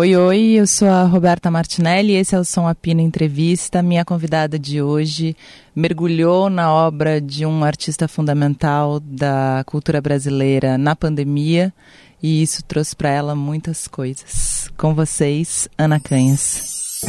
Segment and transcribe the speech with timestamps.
[0.00, 3.82] Oi, oi, eu sou a Roberta Martinelli, esse é o Som Apina Entrevista.
[3.82, 5.36] Minha convidada de hoje
[5.74, 11.74] mergulhou na obra de um artista fundamental da cultura brasileira na pandemia
[12.22, 14.70] e isso trouxe para ela muitas coisas.
[14.76, 17.00] Com vocês, Ana Canhas.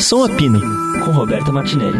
[0.00, 0.58] Som Apina,
[1.04, 1.96] com Roberta Martinelli.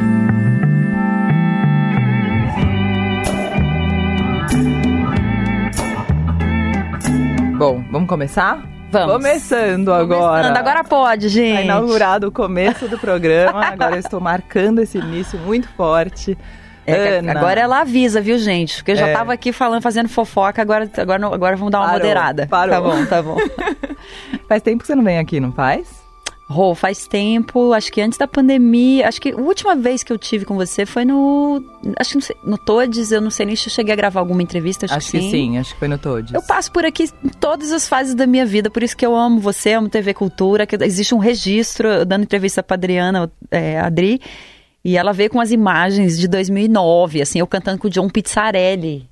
[7.57, 8.76] Bom, vamos começar?
[8.91, 9.15] Vamos.
[9.15, 10.43] Começando agora.
[10.43, 11.51] Começando, agora pode, gente.
[11.51, 13.65] Está inaugurado o começo do programa.
[13.67, 16.37] agora eu estou marcando esse início muito forte.
[16.87, 18.77] É, agora ela avisa, viu, gente?
[18.77, 19.13] Porque eu já é.
[19.13, 22.47] tava aqui falando, fazendo fofoca, agora, agora, agora vamos dar uma parou, moderada.
[22.47, 22.75] Parou.
[22.75, 23.37] Tá bom, tá bom.
[24.47, 26.06] faz tempo que você não vem aqui, não faz?
[26.49, 30.19] Rô, faz tempo, acho que antes da pandemia, acho que a última vez que eu
[30.19, 31.61] tive com você foi no,
[31.99, 34.45] acho que sei, no Todes, eu não sei nem se eu cheguei a gravar alguma
[34.45, 35.31] entrevista, acho, acho que, sim.
[35.33, 35.59] sim.
[35.59, 36.33] acho que foi no Todes.
[36.33, 39.17] Eu passo por aqui em todas as fases da minha vida, por isso que eu
[39.17, 44.21] amo você, amo TV Cultura, que existe um registro, dando entrevista pra Adriana, é, Adri,
[44.85, 49.09] e ela veio com as imagens de 2009, assim, eu cantando com o John Pizzarelli.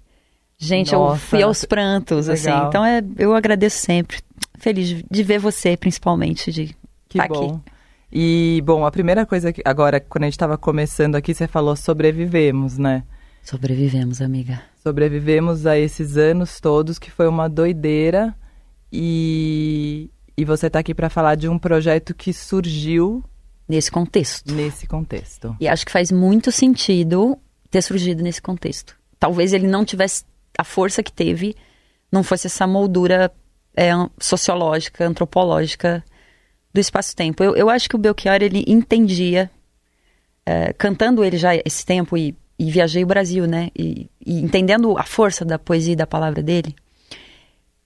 [0.57, 2.61] Gente, Nossa, eu fui aos prantos, assim, legal.
[2.61, 4.19] assim, então é, eu agradeço sempre,
[4.57, 6.77] feliz de ver você, principalmente, de
[7.15, 7.57] que tá bom.
[7.57, 7.75] Aqui.
[8.13, 11.75] E, bom, a primeira coisa que agora, quando a gente estava começando aqui, você falou
[11.77, 13.05] sobrevivemos, né?
[13.43, 14.63] Sobrevivemos, amiga.
[14.83, 18.35] Sobrevivemos a esses anos todos, que foi uma doideira.
[18.93, 23.23] E, e você está aqui para falar de um projeto que surgiu.
[23.69, 24.53] Nesse contexto.
[24.53, 25.57] Nesse contexto.
[25.61, 27.39] E acho que faz muito sentido
[27.71, 28.97] ter surgido nesse contexto.
[29.19, 30.25] Talvez ele não tivesse
[30.59, 31.57] a força que teve,
[32.13, 33.33] não fosse essa moldura
[33.77, 36.05] é, sociológica, antropológica
[36.75, 37.43] do espaço-tempo.
[37.43, 39.49] Eu, eu acho que o Belchior, ele entendia,
[40.45, 43.71] é, cantando ele já esse tempo e, e viajei o Brasil, né?
[43.79, 46.75] E, e, entendendo a força da poesia e da palavra dele,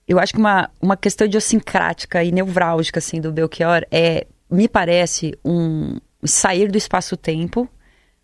[0.07, 5.37] eu acho que uma, uma questão idiosincrática e nevrálgica, assim, do Belchior é, me parece,
[5.45, 7.69] um sair do espaço-tempo,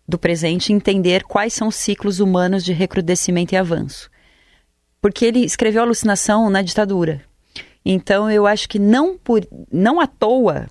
[0.06, 4.10] do presente, e entender quais são os ciclos humanos de recrudescimento e avanço.
[5.00, 7.22] Porque ele escreveu Alucinação na ditadura.
[7.92, 10.66] Então eu acho que não por não à toa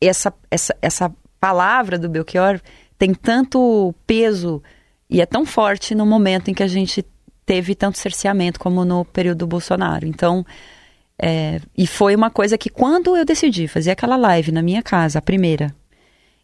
[0.00, 2.60] essa essa, essa palavra do Belchior
[2.98, 4.62] tem tanto peso
[5.08, 7.04] e é tão forte no momento em que a gente
[7.46, 10.06] teve tanto cerceamento como no período do Bolsonaro.
[10.06, 10.44] Então,
[11.18, 15.18] é, e foi uma coisa que quando eu decidi fazer aquela live na minha casa,
[15.18, 15.74] a primeira.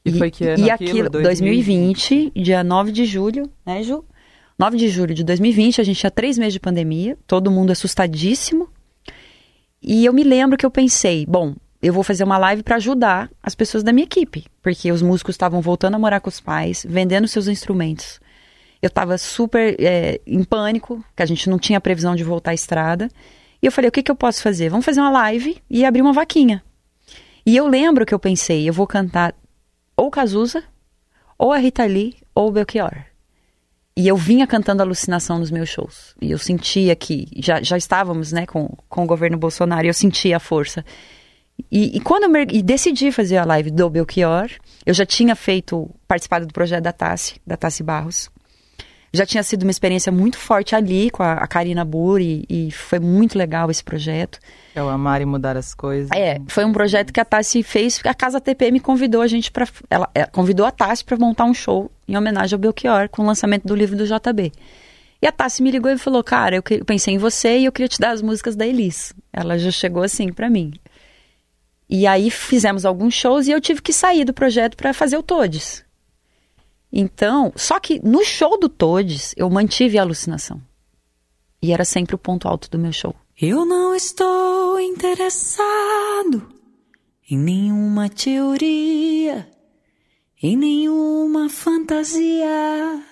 [0.03, 4.03] E, e foi que ano E aquilo, 2020, dia 9 de julho, né, Ju?
[4.59, 8.69] 9 de julho de 2020, a gente tinha três meses de pandemia, todo mundo assustadíssimo.
[9.87, 13.31] E eu me lembro que eu pensei, bom, eu vou fazer uma live para ajudar
[13.43, 16.87] as pessoas da minha equipe, porque os músicos estavam voltando a morar com os pais,
[16.89, 18.19] vendendo seus instrumentos.
[18.81, 22.55] Eu estava super é, em pânico, que a gente não tinha previsão de voltar à
[22.55, 23.11] estrada.
[23.63, 24.71] E eu falei, o que, que eu posso fazer?
[24.71, 26.65] Vamos fazer uma live e abrir uma vaquinha.
[27.45, 29.35] E eu lembro que eu pensei, eu vou cantar
[29.95, 30.65] ou Cazuza,
[31.39, 33.05] ou a Rita Lee, ou Belchior.
[33.97, 36.15] E eu vinha cantando alucinação nos meus shows.
[36.21, 39.95] E eu sentia que já, já estávamos, né, com, com o governo Bolsonaro, e eu
[39.95, 40.85] sentia a força.
[41.71, 44.51] E, e quando eu me, e decidi fazer a live do Belchior,
[44.85, 48.29] eu já tinha feito, participado do projeto da Tassi, da Tassi Barros.
[49.15, 52.99] Já tinha sido uma experiência muito forte ali com a, a Karina Buri, e foi
[52.99, 54.41] muito legal esse projeto.
[54.75, 56.11] É o Amar e Mudar as Coisas.
[56.13, 59.69] É, foi um projeto que a Tassi fez, a Casa TPM convidou a gente para
[59.89, 63.27] ela, ela, convidou a Tassi para montar um show em homenagem ao Belchior, com o
[63.27, 64.51] lançamento do livro do JB.
[65.23, 67.67] E a Tassi me ligou e falou: Cara, eu, que, eu pensei em você e
[67.67, 69.15] eu queria te dar as músicas da Elis.
[69.33, 70.73] Ela já chegou assim para mim.
[71.89, 75.23] E aí fizemos alguns shows e eu tive que sair do projeto para fazer o
[75.23, 75.84] Todes.
[76.97, 80.63] Então, só que no show do Todes eu mantive a alucinação.
[81.61, 83.17] E era sempre o ponto alto do meu show.
[83.37, 86.49] Eu não estou interessado
[87.29, 89.51] em nenhuma teoria,
[90.41, 93.03] em nenhuma fantasia,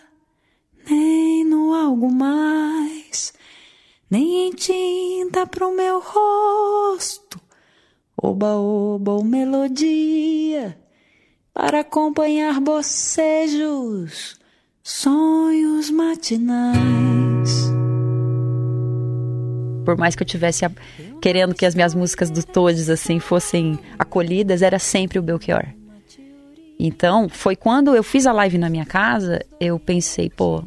[0.88, 3.32] nem no algo mais,
[4.08, 7.40] nem em tinta pro meu rosto,
[8.16, 10.78] oba oba ou melodia,
[11.52, 14.38] para acompanhar bocejos,
[14.82, 17.72] sonhos matinais
[19.84, 20.70] por mais que eu tivesse a,
[21.20, 25.64] querendo que as minhas músicas do Todes assim fossem acolhidas, era sempre o Belchior.
[26.78, 30.64] Então, foi quando eu fiz a live na minha casa, eu pensei, pô,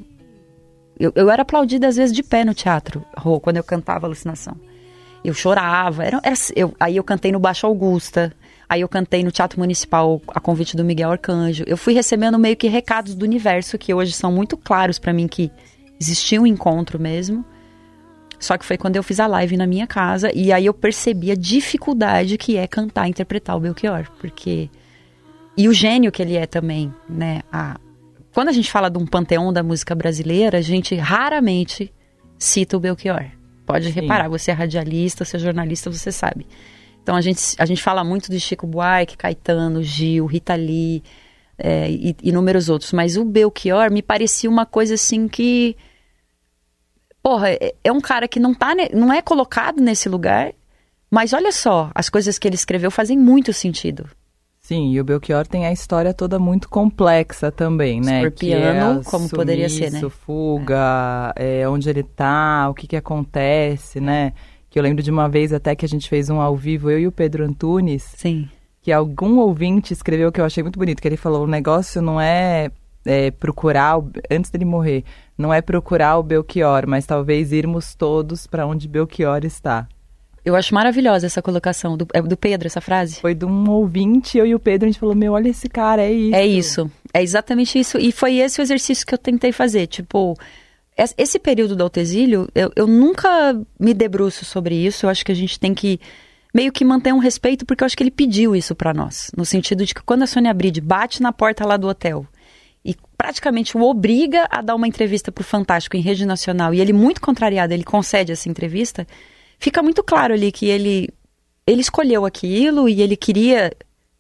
[1.00, 3.04] eu, eu era aplaudida às vezes de pé no teatro,
[3.42, 4.56] quando eu cantava Alucinação.
[5.24, 8.31] Eu chorava, era, era eu, aí eu cantei no Baixo Augusta,
[8.68, 11.64] aí eu cantei no Teatro Municipal a convite do Miguel Arcanjo.
[11.68, 15.28] Eu fui recebendo meio que recados do universo que hoje são muito claros para mim
[15.28, 15.52] que
[16.00, 17.46] existia um encontro mesmo.
[18.40, 21.32] Só que foi quando eu fiz a live na minha casa e aí eu percebi
[21.32, 24.70] a dificuldade que é cantar e interpretar o Belchior, porque
[25.58, 27.42] e o gênio que ele é também, né?
[27.52, 27.80] A...
[28.34, 31.94] Quando a gente fala de um panteão da música brasileira, a gente raramente
[32.38, 33.26] cita o Belchior.
[33.66, 34.02] Pode Sim.
[34.02, 36.46] reparar, você é radialista, você é jornalista, você sabe.
[37.06, 41.04] Então a gente, a gente fala muito de Chico Buarque, Caetano, Gil, Rita Lee
[41.56, 42.92] é, e inúmeros outros.
[42.94, 45.78] Mas o Belchior me parecia uma coisa assim que.
[47.22, 50.52] Porra, é, é um cara que não, tá, não é colocado nesse lugar,
[51.12, 54.10] mas olha só, as coisas que ele escreveu fazem muito sentido.
[54.60, 58.24] Sim, e o Belchior tem a história toda muito complexa também, né?
[58.24, 60.02] Escorpiano, é como sumiço, poderia ser, né?
[60.10, 61.69] fuga, é.
[61.69, 64.34] Onde ele tá, o que que acontece, né?
[64.75, 67.00] Que eu lembro de uma vez até que a gente fez um ao vivo, eu
[67.00, 68.04] e o Pedro Antunes.
[68.18, 68.50] Sim.
[68.81, 72.19] Que algum ouvinte escreveu que eu achei muito bonito, que ele falou, o negócio não
[72.19, 72.69] é,
[73.06, 73.95] é procurar,
[74.30, 75.06] antes dele morrer,
[75.38, 79.88] não é procurar o Belchior, mas talvez irmos todos para onde Belchior está.
[80.44, 83.21] Eu acho maravilhosa essa colocação do, é do Pedro, essa frase.
[83.21, 86.01] Foi de um ouvinte, eu e o Pedro, a gente falou, meu, olha esse cara,
[86.01, 86.36] é isso.
[86.36, 87.98] É isso, é exatamente isso.
[87.98, 89.88] E foi esse o exercício que eu tentei fazer.
[89.88, 90.36] Tipo,
[90.97, 95.06] esse período do autoexílio, eu, eu nunca me debruço sobre isso.
[95.06, 96.00] Eu acho que a gente tem que
[96.53, 99.30] meio que manter um respeito, porque eu acho que ele pediu isso para nós.
[99.36, 102.25] No sentido de que quando a Sônia Bride bate na porta lá do hotel
[102.83, 106.94] e praticamente o obriga a dar uma entrevista pro Fantástico em rede nacional, e ele
[106.94, 109.06] muito contrariado, ele concede essa entrevista
[109.59, 111.09] fica muito claro ali que ele,
[111.65, 113.71] ele escolheu aquilo e ele queria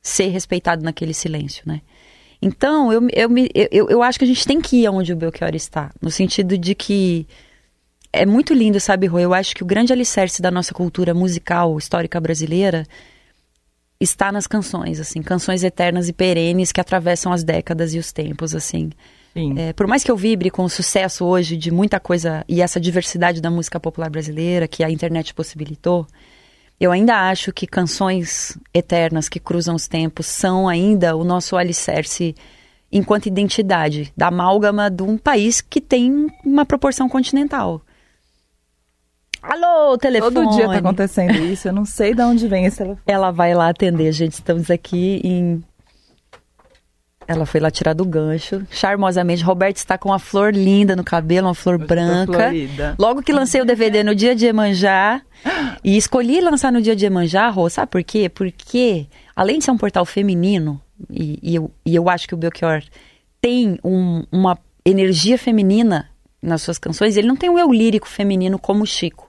[0.01, 1.81] ser respeitado naquele silêncio, né?
[2.45, 3.29] Então, eu, eu,
[3.71, 6.55] eu, eu acho que a gente tem que ir aonde o Belchior está, no sentido
[6.55, 7.27] de que
[8.13, 9.17] é muito lindo, sabe, Rô?
[9.17, 12.85] Eu acho que o grande alicerce da nossa cultura musical histórica brasileira
[13.99, 18.53] está nas canções, assim, canções eternas e perenes que atravessam as décadas e os tempos,
[18.53, 18.91] assim.
[19.57, 22.79] É, por mais que eu vibre com o sucesso hoje de muita coisa e essa
[22.79, 26.05] diversidade da música popular brasileira que a internet possibilitou,
[26.79, 32.35] eu ainda acho que canções eternas que cruzam os tempos são ainda o nosso alicerce
[32.91, 37.81] enquanto identidade da amálgama de um país que tem uma proporção continental.
[39.41, 40.33] Alô, telefone.
[40.33, 43.01] Todo dia tá acontecendo isso, eu não sei de onde vem esse telefone.
[43.05, 44.33] Ela vai lá atender, gente.
[44.33, 45.63] Estamos aqui em
[47.27, 49.43] ela foi lá tirar do gancho, charmosamente.
[49.43, 52.51] Roberto está com uma flor linda no cabelo, uma flor branca.
[52.97, 55.21] Logo que lancei o DVD no dia de Emanjá,
[55.83, 58.29] e escolhi lançar no dia de Emanjá, Rô, sabe por quê?
[58.29, 62.37] Porque, além de ser um portal feminino, e, e, eu, e eu acho que o
[62.37, 62.83] Belchior
[63.41, 66.09] tem um, uma energia feminina
[66.41, 69.24] nas suas canções, ele não tem um eu lírico feminino como o Chico.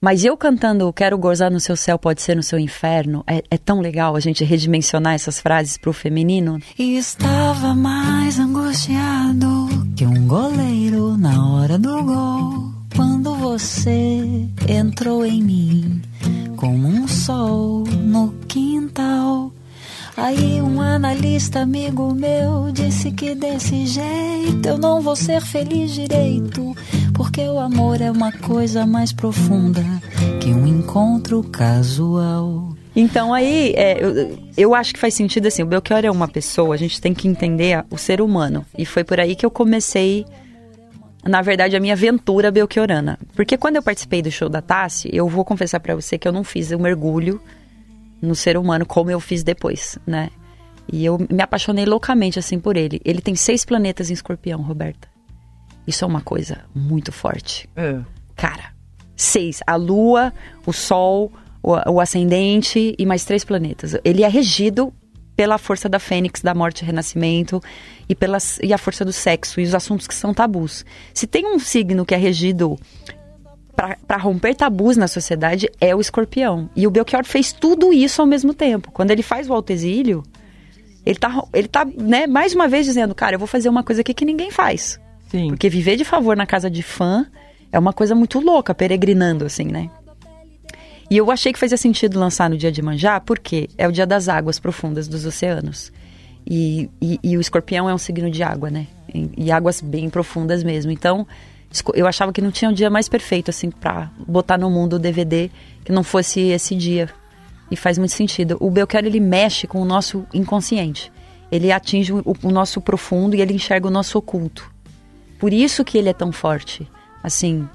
[0.00, 3.58] Mas eu cantando Quero gozar no seu céu, pode ser no seu inferno, é, é
[3.58, 6.60] tão legal a gente redimensionar essas frases pro feminino.
[6.78, 12.72] E estava mais angustiado que um goleiro na hora do gol.
[12.94, 16.02] Quando você entrou em mim,
[16.56, 19.52] como um sol no quintal.
[20.16, 26.74] Aí um analista amigo meu disse que desse jeito eu não vou ser feliz direito,
[27.18, 29.84] porque o amor é uma coisa mais profunda
[30.40, 32.76] que um encontro casual.
[32.94, 36.76] Então aí, é, eu, eu acho que faz sentido assim, o Belchior é uma pessoa,
[36.76, 38.64] a gente tem que entender o ser humano.
[38.78, 40.24] E foi por aí que eu comecei,
[41.24, 43.18] na verdade, a minha aventura belchiorana.
[43.34, 46.32] Porque quando eu participei do show da Tassi, eu vou confessar para você que eu
[46.32, 47.40] não fiz o mergulho
[48.22, 50.30] no ser humano como eu fiz depois, né?
[50.90, 53.00] E eu me apaixonei loucamente assim por ele.
[53.04, 55.17] Ele tem seis planetas em escorpião, Roberta.
[55.88, 57.66] Isso é uma coisa muito forte.
[57.74, 57.98] É.
[58.36, 58.74] Cara,
[59.16, 59.60] seis.
[59.66, 60.34] A Lua,
[60.66, 63.96] o Sol, o, o ascendente e mais três planetas.
[64.04, 64.92] Ele é regido
[65.34, 67.62] pela força da fênix, da morte e renascimento,
[68.06, 70.84] e, pelas, e a força do sexo, e os assuntos que são tabus.
[71.14, 72.78] Se tem um signo que é regido
[73.74, 76.68] para romper tabus na sociedade é o escorpião.
[76.76, 78.90] E o Belchior fez tudo isso ao mesmo tempo.
[78.90, 80.22] Quando ele faz o alto exílio,
[81.06, 84.02] ele tá, ele tá né, mais uma vez dizendo, cara, eu vou fazer uma coisa
[84.02, 85.00] aqui que ninguém faz.
[85.28, 85.48] Sim.
[85.48, 87.26] Porque viver de favor na casa de fã
[87.70, 89.90] é uma coisa muito louca, peregrinando, assim, né?
[91.10, 94.06] E eu achei que fazia sentido lançar no dia de Manjá, porque é o dia
[94.06, 95.90] das águas profundas dos oceanos.
[96.46, 98.86] E, e, e o escorpião é um signo de água, né?
[99.12, 100.90] E, e águas bem profundas mesmo.
[100.90, 101.26] Então,
[101.94, 104.98] eu achava que não tinha um dia mais perfeito, assim, pra botar no mundo o
[104.98, 105.50] DVD
[105.84, 107.08] que não fosse esse dia.
[107.70, 108.56] E faz muito sentido.
[108.60, 111.12] O Belchior, ele mexe com o nosso inconsciente.
[111.50, 114.70] Ele atinge o, o nosso profundo e ele enxerga o nosso oculto.
[115.38, 116.90] Por isso que ele é tão forte.
[117.22, 117.68] Assim,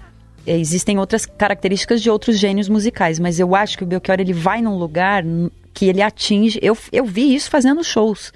[0.45, 4.61] existem outras características de outros gênios musicais, mas eu acho que o Belchior, ele vai
[4.61, 5.23] num lugar
[5.73, 6.59] que ele atinge...
[6.61, 8.31] Eu, eu vi isso fazendo shows.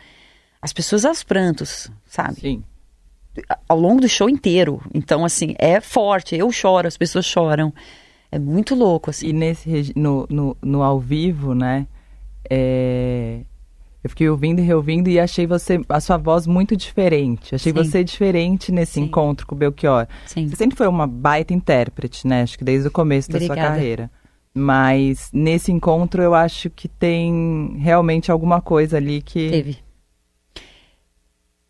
[0.62, 2.40] As pessoas aos prantos, sabe?
[2.40, 2.64] Sim.
[3.68, 4.82] ao longo do show inteiro.
[4.94, 6.36] Então, assim, é forte.
[6.36, 7.74] Eu choro, as pessoas choram.
[8.32, 9.28] É muito louco, assim.
[9.28, 11.88] E nesse no, no, no ao vivo, né?
[12.50, 13.42] É...
[14.08, 17.54] Eu fiquei ouvindo e reouvindo e achei você, a sua voz muito diferente.
[17.54, 17.78] Achei Sim.
[17.78, 19.02] você diferente nesse Sim.
[19.02, 20.08] encontro com o Belchior.
[20.26, 20.48] Sim.
[20.48, 22.44] Você sempre foi uma baita intérprete, né?
[22.44, 23.76] Acho que desde o começo da sua Obrigada.
[23.76, 24.12] carreira.
[24.54, 29.50] Mas nesse encontro eu acho que tem realmente alguma coisa ali que.
[29.50, 29.78] Teve.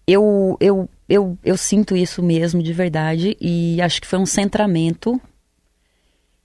[0.06, 5.20] Eu, eu, eu, eu sinto isso mesmo de verdade e acho que foi um centramento.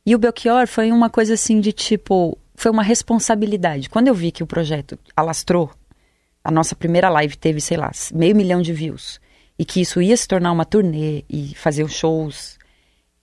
[0.06, 3.90] E o Belchior foi uma coisa assim de tipo, foi uma responsabilidade.
[3.90, 5.70] Quando eu vi que o projeto alastrou,
[6.44, 9.20] a nossa primeira live teve, sei lá, meio milhão de views,
[9.58, 12.58] e que isso ia se tornar uma turnê e fazer os shows,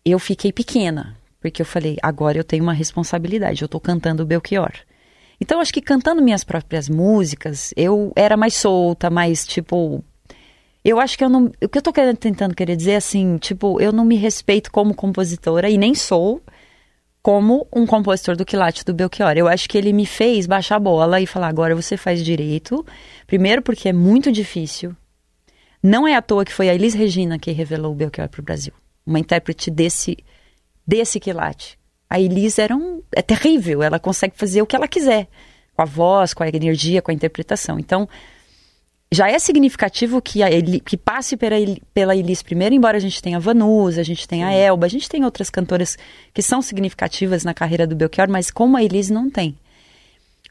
[0.06, 4.26] eu fiquei pequena, porque eu falei, agora eu tenho uma responsabilidade, eu tô cantando o
[4.26, 4.72] Belchior.
[5.42, 10.04] Então, acho que cantando minhas próprias músicas, eu era mais solta, mais tipo.
[10.84, 11.46] Eu acho que eu não.
[11.64, 14.72] O que eu tô querendo, tentando querer dizer é assim, tipo, eu não me respeito
[14.72, 16.42] como compositora e nem sou
[17.22, 19.34] como um compositor do quilate do Belchior.
[19.36, 22.86] Eu acho que ele me fez baixar a bola e falar: agora você faz direito.
[23.28, 24.96] Primeiro, porque é muito difícil.
[25.82, 28.44] Não é à toa que foi a Elis Regina que revelou o Belchior para o
[28.44, 28.74] Brasil.
[29.06, 30.18] Uma intérprete desse,
[30.86, 31.80] desse quilate.
[32.10, 35.28] A Elis era um, é terrível, ela consegue fazer o que ela quiser.
[35.76, 37.80] Com a voz, com a energia, com a interpretação.
[37.80, 38.10] Então,
[39.12, 41.56] já é significativo que, a Eli, que passe pela,
[41.94, 44.90] pela Elis primeiro, embora a gente tenha a Vanusa, a gente tenha a Elba, a
[44.90, 45.98] gente tem outras cantoras
[46.34, 49.58] que são significativas na carreira do Belchior, mas como a Elis não tem.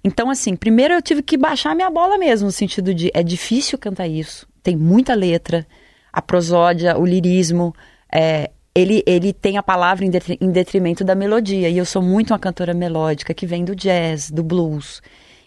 [0.03, 3.79] Então, assim, primeiro eu tive que baixar minha bola mesmo, no sentido de é difícil
[3.79, 5.67] cantar isso, tem muita letra,
[6.13, 7.73] a prosódia, o lirismo,
[8.13, 12.39] é, ele, ele tem a palavra em detrimento da melodia, e eu sou muito uma
[12.39, 15.01] cantora melódica que vem do jazz, do blues.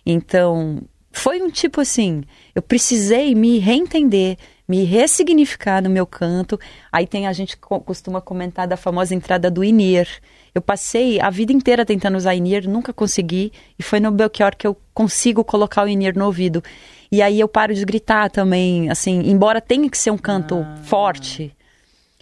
[0.06, 2.24] Então, foi um tipo assim,
[2.56, 4.38] eu precisei me reentender,
[4.68, 6.60] me ressignificar no meu canto.
[6.92, 10.08] Aí tem a gente co- costuma comentar da famosa entrada do Inir.
[10.56, 14.68] Eu passei a vida inteira tentando usar Inir, nunca consegui, e foi no Belchior que
[14.68, 16.64] eu consigo colocar o Inir no ouvido.
[17.12, 21.54] E aí eu paro de gritar também, assim, embora tenha que ser um canto forte,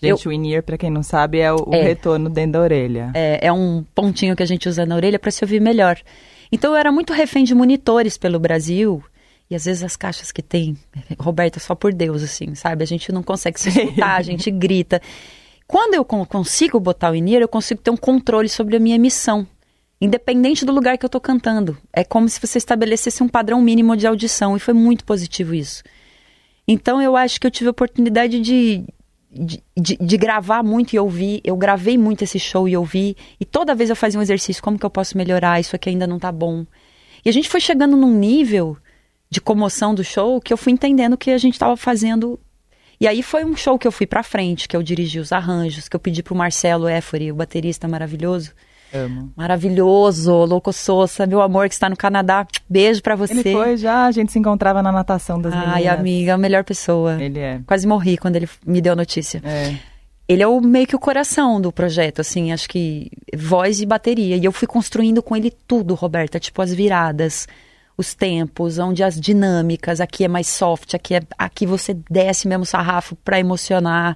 [0.02, 1.82] Gente, o in-ear, pra quem não sabe, é o, o É.
[1.84, 3.12] retorno dentro da orelha.
[3.14, 5.98] é, é um pontinho que a gente usa na orelha para se ouvir melhor.
[6.52, 9.04] Então eu era muito refém de monitores pelo Brasil.
[9.50, 10.78] E às vezes as caixas que tem,
[11.20, 12.84] Roberta, só por Deus, assim, sabe?
[12.84, 15.02] A gente não consegue se escutar, a gente grita.
[15.68, 18.96] Quando eu con- consigo botar o in-ear, eu consigo ter um controle sobre a minha
[18.96, 19.48] emissão.
[20.02, 21.78] Independente do lugar que eu tô cantando.
[21.92, 24.56] É como se você estabelecesse um padrão mínimo de audição.
[24.56, 25.84] E foi muito positivo isso.
[26.68, 28.84] Então eu acho que eu tive a oportunidade de,
[29.32, 31.42] de, de- gravar muito e ouvir.
[31.44, 33.16] Eu gravei muito esse show e ouvi.
[33.40, 35.60] E toda vez eu fazia um exercício, como que eu posso melhorar?
[35.60, 36.66] Isso aqui ainda não tá bom.
[37.24, 38.78] E a gente foi chegando num nível
[39.30, 42.40] de comoção do show que eu fui entendendo que a gente estava fazendo.
[43.00, 45.88] E aí foi um show que eu fui pra frente, que eu dirigi os arranjos,
[45.88, 48.52] que eu pedi pro Marcelo Éfori, o baterista maravilhoso.
[48.94, 49.32] Amo.
[49.36, 52.46] Maravilhoso, Louco Souza, meu amor que está no Canadá.
[52.70, 53.34] Beijo pra você.
[53.34, 56.00] Ele foi já, a gente se encontrava na natação das Ai, meninas.
[56.00, 57.22] amiga, a melhor pessoa.
[57.22, 57.62] Ele é.
[57.66, 59.42] Quase morri quando ele me deu a notícia.
[59.44, 59.76] É.
[60.28, 64.38] Ele é o, meio que o coração do projeto, assim, acho que voz e bateria.
[64.38, 67.48] E eu fui construindo com ele tudo, Roberta, tipo as viradas,
[67.98, 72.64] os tempos, onde as dinâmicas, aqui é mais soft, aqui é aqui você desce mesmo
[72.64, 74.16] o sarrafo pra emocionar.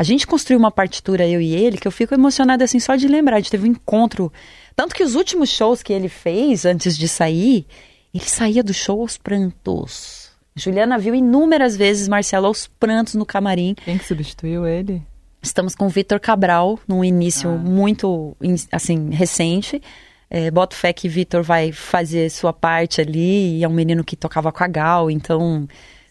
[0.00, 3.06] A gente construiu uma partitura eu e ele que eu fico emocionada assim só de
[3.06, 3.36] lembrar.
[3.36, 4.32] A gente teve um encontro,
[4.74, 7.66] tanto que os últimos shows que ele fez antes de sair,
[8.14, 10.30] ele saía do show aos prantos.
[10.56, 13.74] Juliana viu inúmeras vezes Marcelo aos prantos no camarim.
[13.84, 15.02] Quem que substituiu ele?
[15.42, 17.58] Estamos com o Vitor Cabral, num início Ah.
[17.58, 18.34] muito,
[18.72, 19.82] assim, recente.
[20.30, 24.16] É, boto fé que Vitor vai fazer sua parte ali, e é um menino que
[24.16, 25.68] tocava com a Gal, então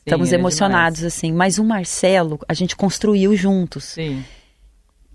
[0.09, 1.31] estamos é emocionados, assim.
[1.31, 3.85] Mas o Marcelo, a gente construiu juntos.
[3.85, 4.23] Sim.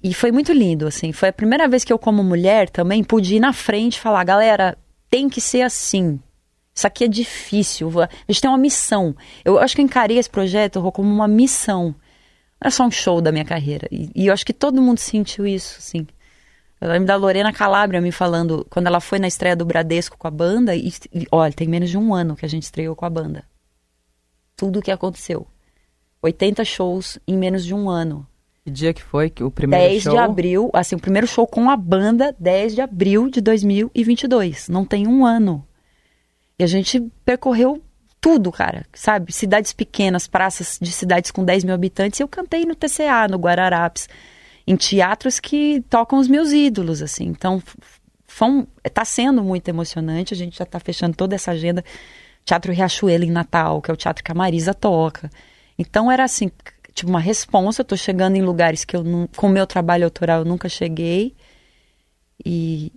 [0.02, 1.12] E foi muito lindo, assim.
[1.12, 4.22] Foi a primeira vez que eu, como mulher, também pude ir na frente e falar,
[4.24, 4.76] galera,
[5.10, 6.20] tem que ser assim.
[6.74, 7.88] Isso aqui é difícil.
[8.02, 9.14] A gente tem uma missão.
[9.44, 11.94] Eu acho que eu encarei esse projeto Rô, como uma missão.
[12.60, 13.88] Não é só um show da minha carreira.
[13.90, 16.06] E, e eu acho que todo mundo sentiu isso, assim.
[16.80, 20.28] Eu lembro da Lorena Calabria me falando, quando ela foi na estreia do Bradesco com
[20.28, 23.06] a banda, e, e olha, tem menos de um ano que a gente estreou com
[23.06, 23.44] a banda.
[24.56, 25.46] Tudo o que aconteceu.
[26.22, 28.26] 80 shows em menos de um ano.
[28.64, 30.12] Que dia que foi que o primeiro 10 show?
[30.12, 34.68] de abril, assim, o primeiro show com a banda, 10 de abril de 2022.
[34.68, 35.66] Não tem um ano.
[36.58, 37.82] E a gente percorreu
[38.24, 39.30] tudo, cara, sabe?
[39.34, 42.20] Cidades pequenas, praças de cidades com 10 mil habitantes.
[42.20, 44.08] Eu cantei no TCA, no Guararapes,
[44.66, 47.24] em teatros que tocam os meus ídolos, assim.
[47.24, 47.62] Então,
[48.26, 50.32] foi um, tá sendo muito emocionante.
[50.32, 51.84] A gente já tá fechando toda essa agenda.
[52.44, 55.30] Teatro Riachuelo em Natal, que é o teatro que a Marisa toca.
[55.78, 56.50] Então, era assim,
[56.94, 60.04] tipo uma responsa, eu tô chegando em lugares que eu não, com o meu trabalho
[60.04, 61.34] autoral eu nunca cheguei.
[62.44, 62.92] E,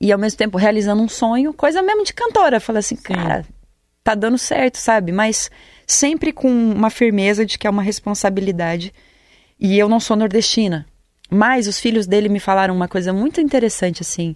[0.00, 2.60] e ao mesmo tempo realizando um sonho, coisa mesmo de cantora.
[2.60, 3.44] Falei assim, cara,
[4.02, 5.12] tá dando certo, sabe?
[5.12, 5.50] Mas
[5.86, 8.92] sempre com uma firmeza de que é uma responsabilidade.
[9.60, 10.86] E eu não sou nordestina.
[11.30, 14.34] Mas os filhos dele me falaram uma coisa muito interessante assim.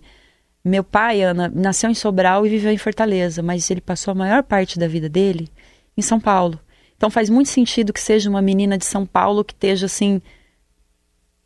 [0.64, 4.42] Meu pai, Ana, nasceu em Sobral e viveu em Fortaleza, mas ele passou a maior
[4.42, 5.48] parte da vida dele
[5.96, 6.58] em São Paulo.
[6.96, 10.22] Então faz muito sentido que seja uma menina de São Paulo que esteja assim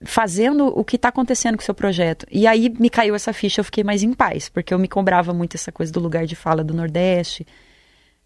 [0.05, 2.27] fazendo o que está acontecendo com o seu projeto.
[2.31, 5.33] E aí me caiu essa ficha, eu fiquei mais em paz, porque eu me cobrava
[5.33, 7.47] muito essa coisa do lugar de fala do Nordeste,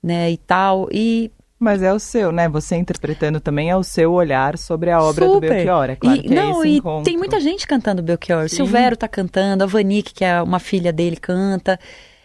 [0.03, 0.89] né, e tal.
[0.91, 2.49] E mas é o seu, né?
[2.49, 5.35] Você interpretando também é o seu olhar sobre a obra Super.
[5.35, 7.05] do Belchior, é claro e, que não, é esse e encontro.
[7.05, 8.49] tem muita gente cantando Belchior.
[8.49, 8.57] Sim.
[8.57, 11.79] Silvério tá cantando, a Vanique, que é uma filha dele, canta.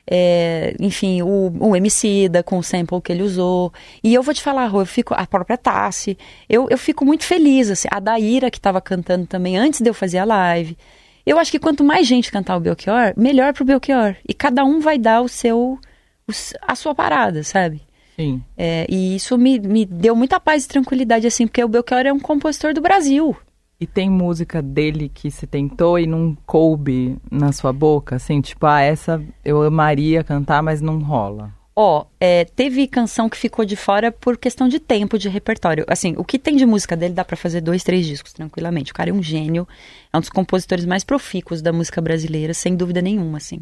[0.08, 3.74] É, enfim, o, o Emicida com o sample que ele usou.
[4.02, 7.26] E eu vou te falar, Rô, eu fico, a própria Tassi, eu, eu fico muito
[7.26, 10.78] feliz, assim, a Daíra que estava cantando também antes de eu fazer a live.
[11.26, 14.16] Eu acho que quanto mais gente cantar o Belchior, melhor pro Belchior.
[14.26, 15.78] E cada um vai dar o seu,
[16.26, 17.82] o a sua parada, sabe?
[18.16, 18.42] Sim.
[18.58, 22.14] É, e isso me, me deu muita paz e tranquilidade, assim, porque o Belchior é
[22.14, 23.36] um compositor do Brasil.
[23.80, 28.66] E tem música dele que se tentou e não coube na sua boca, assim, tipo,
[28.66, 31.54] ah, essa eu amaria cantar, mas não rola.
[31.76, 35.84] Ó, é, teve canção que ficou de fora por questão de tempo de repertório.
[35.90, 38.94] Assim, o que tem de música dele dá pra fazer dois, três discos tranquilamente.
[38.94, 39.68] O cara é um gênio,
[40.12, 43.60] é um dos compositores mais profícuos da música brasileira, sem dúvida nenhuma, assim.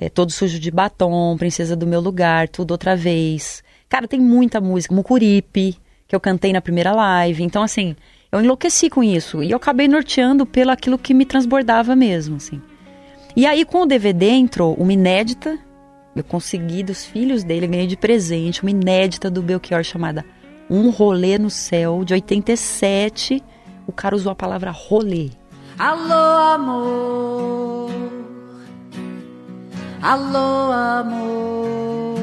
[0.00, 3.64] É, Todo Sujo de Batom, Princesa do Meu Lugar, Tudo Outra Vez.
[3.88, 4.94] Cara, tem muita música.
[4.94, 5.76] Mucuripe,
[6.06, 7.42] que eu cantei na primeira live.
[7.42, 7.96] Então, assim,
[8.30, 9.42] eu enlouqueci com isso.
[9.42, 12.62] E eu acabei norteando pelo aquilo que me transbordava mesmo, assim.
[13.34, 15.58] E aí, com o DVD, entrou uma inédita.
[16.14, 20.24] Eu consegui dos filhos dele, ganhei de presente uma inédita do Belchior chamada
[20.70, 23.42] Um Rolê no Céu, de 87.
[23.86, 25.30] O cara usou a palavra rolê.
[25.78, 26.12] Alô,
[26.54, 28.17] amor.
[30.00, 32.18] Alô, amor.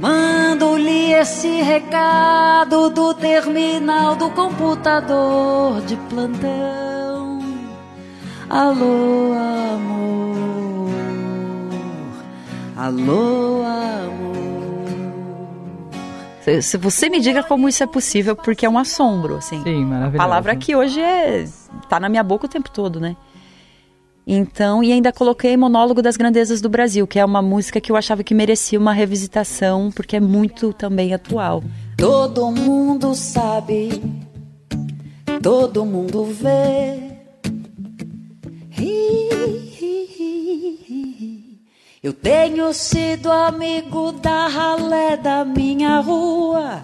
[0.00, 7.38] Mando-lhe esse recado do terminal do computador de plantão.
[8.48, 10.90] Alô, amor.
[12.76, 14.30] Alô, amor.
[16.40, 19.62] Se, se você me diga como isso é possível, porque é um assombro, assim.
[19.62, 20.16] Sim, maravilhoso.
[20.16, 21.46] palavra que hoje é
[21.88, 23.14] tá na minha boca o tempo todo, né?
[24.26, 27.96] Então, e ainda coloquei Monólogo das Grandezas do Brasil, que é uma música que eu
[27.96, 31.62] achava que merecia uma revisitação, porque é muito também atual.
[31.96, 34.00] Todo mundo sabe,
[35.42, 37.10] todo mundo vê.
[42.02, 46.82] Eu tenho sido amigo da ralé da minha rua,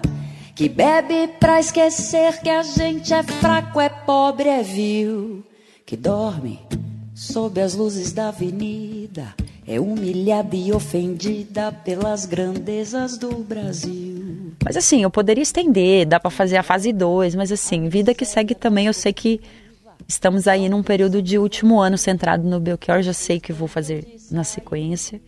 [0.55, 5.42] que bebe pra esquecer que a gente é fraco, é pobre, é vil,
[5.87, 6.61] que dorme
[7.37, 9.35] sob as luzes da avenida,
[9.68, 14.55] é humilhada e ofendida pelas grandezas do Brasil.
[14.64, 18.25] Mas assim, eu poderia estender, dá pra fazer a fase 2, mas assim, vida que
[18.25, 19.38] segue também, eu sei que
[20.09, 24.16] estamos aí num período de último ano centrado no Belchior, já sei que vou fazer
[24.31, 25.20] na sequência.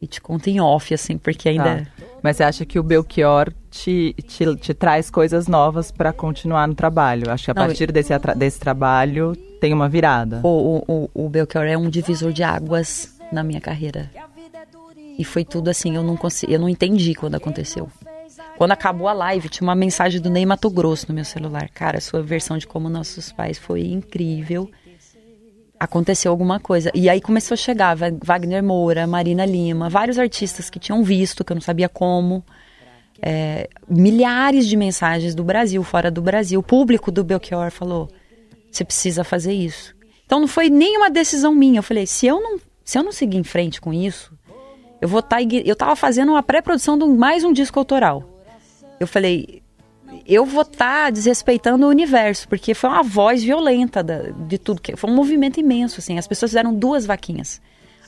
[0.00, 1.88] E te conto em off, assim, porque ainda.
[1.96, 2.04] Tá.
[2.22, 6.74] Mas você acha que o Belchior te, te, te traz coisas novas pra continuar no
[6.76, 7.32] trabalho?
[7.32, 10.40] Acho que a Não, partir desse, atra- desse trabalho tem uma virada.
[10.42, 14.10] O, o, o, Belchior é um divisor de águas na minha carreira.
[15.16, 17.88] E foi tudo assim, eu não consegui, eu não entendi quando aconteceu.
[18.56, 21.68] Quando acabou a live, tinha uma mensagem do Ney Mato Grosso no meu celular.
[21.68, 24.68] Cara, sua versão de Como Nossos Pais foi incrível.
[25.78, 26.90] Aconteceu alguma coisa.
[26.92, 31.52] E aí começou a chegar Wagner Moura, Marina Lima, vários artistas que tinham visto, que
[31.52, 32.44] eu não sabia como.
[33.22, 36.58] É, milhares de mensagens do Brasil, fora do Brasil.
[36.58, 38.08] O público do Belchior falou:
[38.72, 39.94] você precisa fazer isso.
[40.26, 41.78] Então não foi nenhuma decisão minha.
[41.78, 44.32] Eu falei: se eu não, se eu não seguir em frente com isso,
[45.00, 45.42] eu vou estar.
[45.42, 48.24] eu estava fazendo uma pré-produção de mais um disco autoral.
[48.98, 49.62] Eu falei:
[50.26, 54.80] eu vou estar desrespeitando o universo, porque foi uma voz violenta da- de tudo.
[54.80, 56.18] que Foi um movimento imenso, assim.
[56.18, 57.60] As pessoas fizeram duas vaquinhas.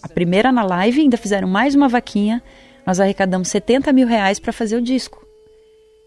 [0.02, 2.42] A primeira na live, ainda fizeram mais uma vaquinha.
[2.86, 5.23] Nós arrecadamos 70 mil reais para fazer o disco.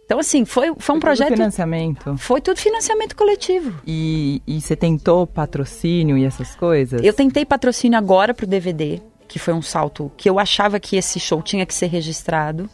[0.08, 1.34] Então, assim, foi, foi um projeto.
[1.34, 2.18] financiamento.
[2.18, 3.78] Foi tudo financiamento coletivo.
[3.86, 7.04] E, e você tentou patrocínio e essas coisas?
[7.04, 11.20] Eu tentei patrocínio agora pro DVD, que foi um salto que eu achava que esse
[11.20, 12.70] show tinha que ser registrado.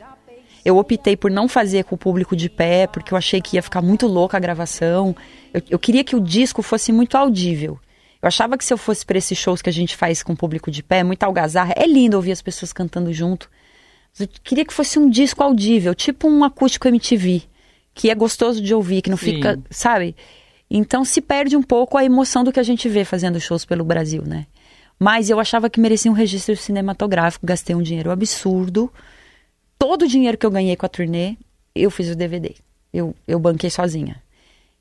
[0.63, 3.63] Eu optei por não fazer com o público de pé, porque eu achei que ia
[3.63, 5.15] ficar muito louca a gravação.
[5.51, 7.79] Eu, eu queria que o disco fosse muito audível.
[8.21, 10.37] Eu achava que se eu fosse para esses shows que a gente faz com o
[10.37, 13.49] público de pé, muita algazarra, é lindo ouvir as pessoas cantando junto.
[14.19, 17.43] Eu queria que fosse um disco audível, tipo um acústico MTV.
[17.95, 19.35] que é gostoso de ouvir, que não Sim.
[19.35, 20.15] fica, sabe?
[20.69, 23.83] Então se perde um pouco a emoção do que a gente vê fazendo shows pelo
[23.83, 24.47] Brasil, né?
[24.97, 28.91] Mas eu achava que merecia um registro cinematográfico, gastei um dinheiro absurdo.
[29.77, 31.35] Todo o dinheiro que eu ganhei com a turnê,
[31.75, 32.55] eu fiz o DVD.
[32.91, 34.21] Eu, eu banquei sozinha.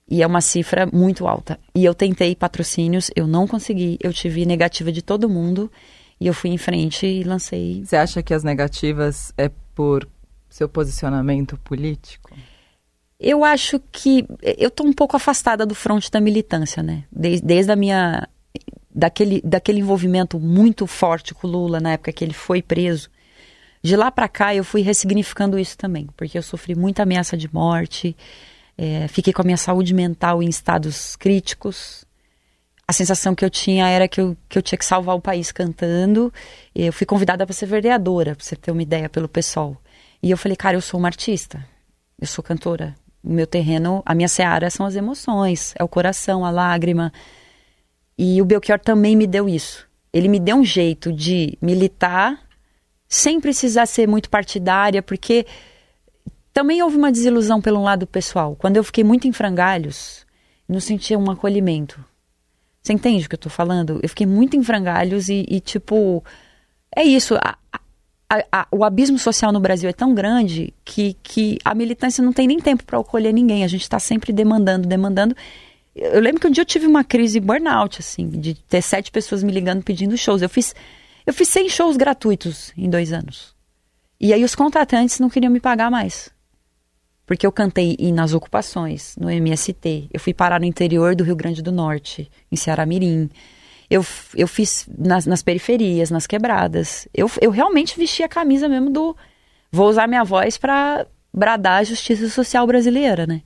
[0.08, 1.58] E é uma cifra muito alta.
[1.74, 3.98] E eu tentei patrocínios, eu não consegui.
[4.00, 5.70] Eu tive negativa de todo mundo.
[6.22, 7.82] E eu fui em frente e lancei.
[7.85, 10.08] Você acha que as negativas é por
[10.48, 12.30] seu posicionamento político?
[13.18, 17.02] Eu acho que eu tô um pouco afastada do fronte da militância, né?
[17.11, 18.28] Desde, desde a minha
[18.94, 23.11] daquele, daquele envolvimento muito forte com o Lula na época que ele foi preso.
[23.82, 27.52] De lá para cá eu fui ressignificando isso também, porque eu sofri muita ameaça de
[27.52, 28.16] morte,
[28.78, 32.04] é, fiquei com a minha saúde mental em estados críticos.
[32.92, 35.50] A sensação que eu tinha era que eu, que eu tinha que salvar o país
[35.50, 36.31] cantando.
[36.74, 39.78] Eu fui convidada para ser vereadora, para você ter uma ideia, pelo pessoal.
[40.22, 41.66] E eu falei, cara, eu sou uma artista,
[42.20, 42.94] eu sou cantora.
[43.24, 47.11] O meu terreno, a minha seara são as emoções, é o coração, a lágrima.
[48.18, 49.88] E o Belchior também me deu isso.
[50.12, 52.46] Ele me deu um jeito de militar
[53.09, 55.46] sem precisar ser muito partidária, porque
[56.52, 58.55] também houve uma desilusão pelo lado pessoal.
[58.55, 60.26] Quando eu fiquei muito em frangalhos,
[60.68, 62.12] não sentia um acolhimento.
[62.82, 64.00] Você entende o que eu tô falando?
[64.02, 66.24] Eu fiquei muito em frangalhos e, e tipo,
[66.94, 67.36] é isso.
[67.36, 67.56] A,
[68.28, 72.32] a, a, o abismo social no Brasil é tão grande que, que a militância não
[72.32, 73.62] tem nem tempo para acolher ninguém.
[73.62, 75.36] A gente está sempre demandando, demandando.
[75.94, 79.42] Eu lembro que um dia eu tive uma crise burnout, assim, de ter sete pessoas
[79.44, 80.42] me ligando pedindo shows.
[80.42, 80.74] Eu fiz,
[81.24, 83.54] eu fiz 100 shows gratuitos em dois anos.
[84.18, 86.30] E aí os contratantes não queriam me pagar mais.
[87.32, 90.10] Porque eu cantei nas ocupações, no MST.
[90.12, 93.30] Eu fui parar no interior do Rio Grande do Norte, em Ceará Mirim.
[93.88, 94.04] Eu,
[94.36, 97.08] eu fiz nas, nas periferias, nas quebradas.
[97.14, 99.16] Eu, eu realmente vesti a camisa mesmo do.
[99.70, 103.40] Vou usar minha voz para bradar a justiça social brasileira, né?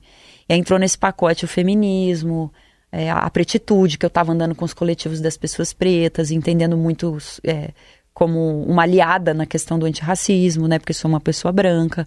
[0.49, 2.51] E aí entrou nesse pacote o feminismo,
[2.91, 7.17] é, a pretitude, que eu estava andando com os coletivos das pessoas pretas, entendendo muito
[7.41, 7.69] é,
[8.13, 10.77] como uma aliada na questão do antirracismo, né?
[10.77, 12.05] Porque sou uma pessoa branca.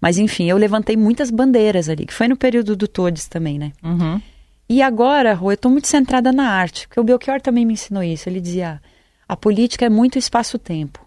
[0.00, 3.72] Mas enfim, eu levantei muitas bandeiras ali, que foi no período do Todes também, né?
[3.82, 4.20] Uhum.
[4.68, 8.02] E agora, Rô, eu estou muito centrada na arte, porque o Belchior também me ensinou
[8.02, 8.28] isso.
[8.28, 8.80] Ele dizia:
[9.28, 11.06] a política é muito espaço-tempo.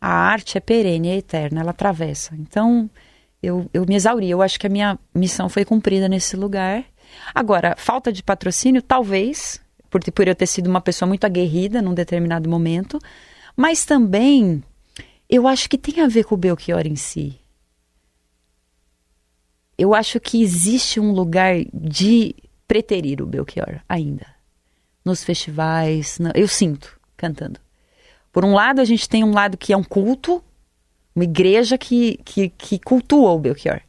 [0.00, 2.34] A arte é perene, é eterna, ela atravessa.
[2.36, 2.90] Então,
[3.42, 4.30] eu, eu me exauri.
[4.30, 6.84] Eu acho que a minha missão foi cumprida nesse lugar.
[7.34, 11.94] Agora, falta de patrocínio, talvez, por, por eu ter sido uma pessoa muito aguerrida num
[11.94, 12.98] determinado momento,
[13.54, 14.62] mas também
[15.28, 17.38] eu acho que tem a ver com o Belchior em si.
[19.82, 22.36] Eu acho que existe um lugar de
[22.68, 24.24] preterir o Belchior ainda.
[25.04, 27.58] Nos festivais, eu sinto cantando.
[28.30, 30.40] Por um lado, a gente tem um lado que é um culto,
[31.16, 33.80] uma igreja que, que, que cultua o Belchior.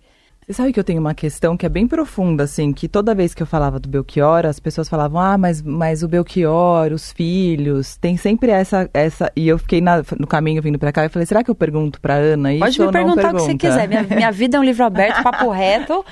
[0.46, 3.34] Você sabe que eu tenho uma questão que é bem profunda, assim, que toda vez
[3.34, 7.96] que eu falava do Belchior, as pessoas falavam, ah, mas, mas o Belchior, os filhos,
[7.98, 9.32] tem sempre essa, essa...
[9.36, 12.02] E eu fiquei na- no caminho vindo pra cá e falei, será que eu pergunto
[12.02, 13.68] pra Ana isso Pode me perguntar o que você pergunta?
[13.68, 13.88] quiser.
[13.88, 16.04] Minha, minha vida é um livro aberto, papo reto.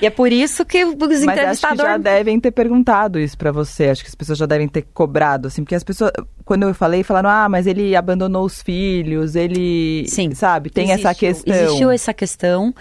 [0.00, 2.02] E é por isso que os Mas acho que já entrevistadores.
[2.02, 3.88] devem ter perguntado isso pra você.
[3.88, 6.12] Acho que as pessoas já devem ter cobrado, assim, porque as pessoas,
[6.50, 10.34] quando eu falei, falaram, ah, mas ele abandonou os filhos, ele, Sim.
[10.34, 11.54] sabe, tem essa Existiu- questão.
[11.54, 12.74] Existiu essa questão.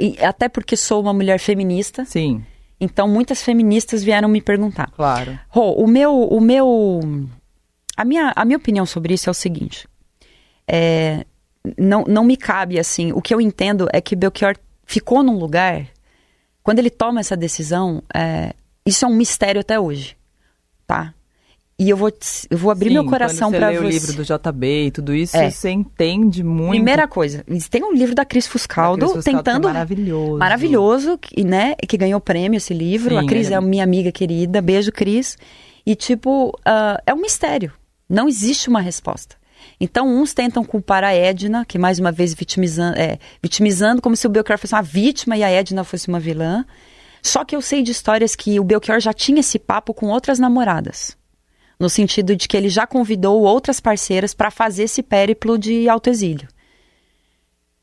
[0.00, 2.06] e até porque sou uma mulher feminista.
[2.06, 2.42] Sim,
[2.80, 4.90] Então muitas feministas vieram me perguntar.
[4.96, 5.38] claro.
[5.50, 7.00] Rô, o meu, o meu,
[7.94, 9.86] a minha, a minha opinião sobre isso é o seguinte:
[10.66, 11.26] é,
[11.76, 13.12] não, não me cabe assim.
[13.12, 14.56] O que eu entendo é que Belchior
[14.86, 15.86] ficou num lugar
[16.62, 18.02] quando ele toma essa decisão.
[18.14, 18.54] é,
[18.86, 20.16] isso é um mistério até hoje,
[20.86, 21.12] tá?
[21.82, 22.12] E eu vou,
[22.50, 23.84] eu vou abrir Sim, meu coração quando você para lê você.
[23.84, 25.48] o livro do JB e tudo isso, É.
[25.50, 26.72] você entende muito.
[26.72, 30.36] Primeira coisa, tem um livro da Cris Da Fuscaldo Cris Fuscaldo, é tentando maravilhoso.
[30.38, 33.18] maravilhoso, que, né, que ganhou prêmio esse livro.
[33.18, 35.38] Sim, a Cris ele- é minha amiga querida, beijo Cris.
[35.86, 37.72] E tipo, ah, é um mistério.
[38.06, 39.36] Não existe uma resposta.
[39.80, 44.26] Então, uns tentam culpar a Edna, que mais uma vez vitimizando, é, vitimizando como se
[44.26, 46.62] o Belchior fosse uma vítima e a Edna fosse uma vilã.
[47.22, 50.38] Só que eu sei de histórias que o Belchior já tinha esse papo com outras
[50.38, 51.16] namoradas.
[51.80, 56.46] No sentido de que ele já convidou outras parceiras para fazer esse périplo de autoexílio.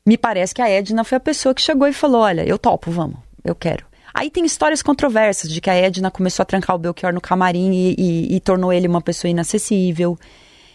[0.06, 2.90] Me parece que a Edna foi a pessoa que chegou e falou: Olha, eu topo,
[2.90, 3.84] vamos, eu quero.
[4.14, 7.72] Aí tem histórias controversas de que a Edna começou a trancar o Belchior no camarim
[7.72, 10.16] e, e- e tornou ele uma pessoa inacessível.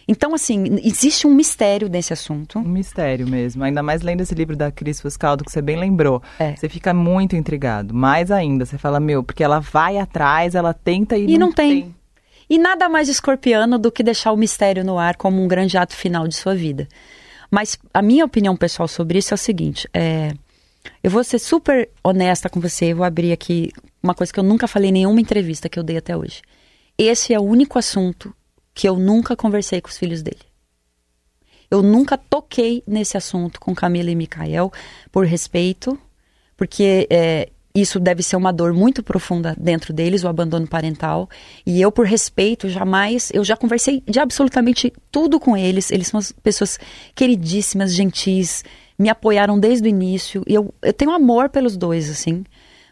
[0.08, 2.60] Então, assim, existe um mistério nesse assunto.
[2.60, 3.64] Um mistério mesmo.
[3.64, 6.22] Ainda mais lendo esse livro da Cris Fuscaldo, que você bem lembrou.
[6.38, 6.56] É.
[6.58, 7.94] Você fica muito intrigado.
[7.94, 11.96] Mais ainda, você fala, meu, porque ela vai atrás, ela tenta e, E não tem.
[12.50, 15.96] E nada mais escorpiano do que deixar o mistério no ar como um grande ato
[15.96, 16.88] final de sua vida.
[17.50, 20.34] Mas a minha opinião pessoal sobre isso é o seguinte: é,
[21.04, 24.44] Eu vou ser super honesta com você, eu vou abrir aqui uma coisa que eu
[24.44, 26.42] nunca falei em nenhuma entrevista que eu dei até hoje.
[26.98, 28.36] Esse é o único assunto
[28.74, 30.42] que eu nunca conversei com os filhos dele.
[31.70, 34.72] Eu nunca toquei nesse assunto com Camila e Mikael,
[35.12, 36.00] por respeito,
[36.56, 41.28] porque é, isso deve ser uma dor muito profunda dentro deles, o abandono parental.
[41.66, 43.32] E eu, por respeito, jamais.
[43.34, 45.90] Eu já conversei de absolutamente tudo com eles.
[45.90, 46.80] Eles são pessoas
[47.16, 48.64] queridíssimas, gentis,
[48.98, 50.44] me apoiaram desde o início.
[50.46, 52.44] E eu, eu tenho amor pelos dois, assim.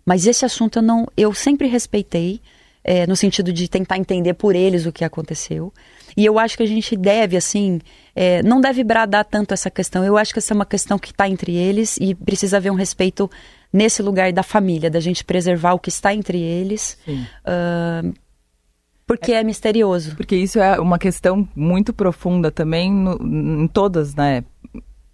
[0.04, 1.06] Mas esse assunto eu não.
[1.15, 2.41] Eu sempre respeitei,
[2.84, 5.72] é, no sentido de tentar entender por eles o que aconteceu.
[6.17, 7.80] E eu acho que a gente deve, assim,
[8.15, 10.04] é, não deve bradar tanto essa questão.
[10.04, 12.76] Eu acho que essa é uma questão que está entre eles e precisa haver um
[12.76, 13.30] respeito
[13.71, 16.97] nesse lugar da família, da gente preservar o que está entre eles.
[17.07, 18.13] Uh,
[19.05, 20.15] porque é, é, misterioso.
[20.15, 24.43] Porque isso é uma questão muito profunda também no, em todas, né?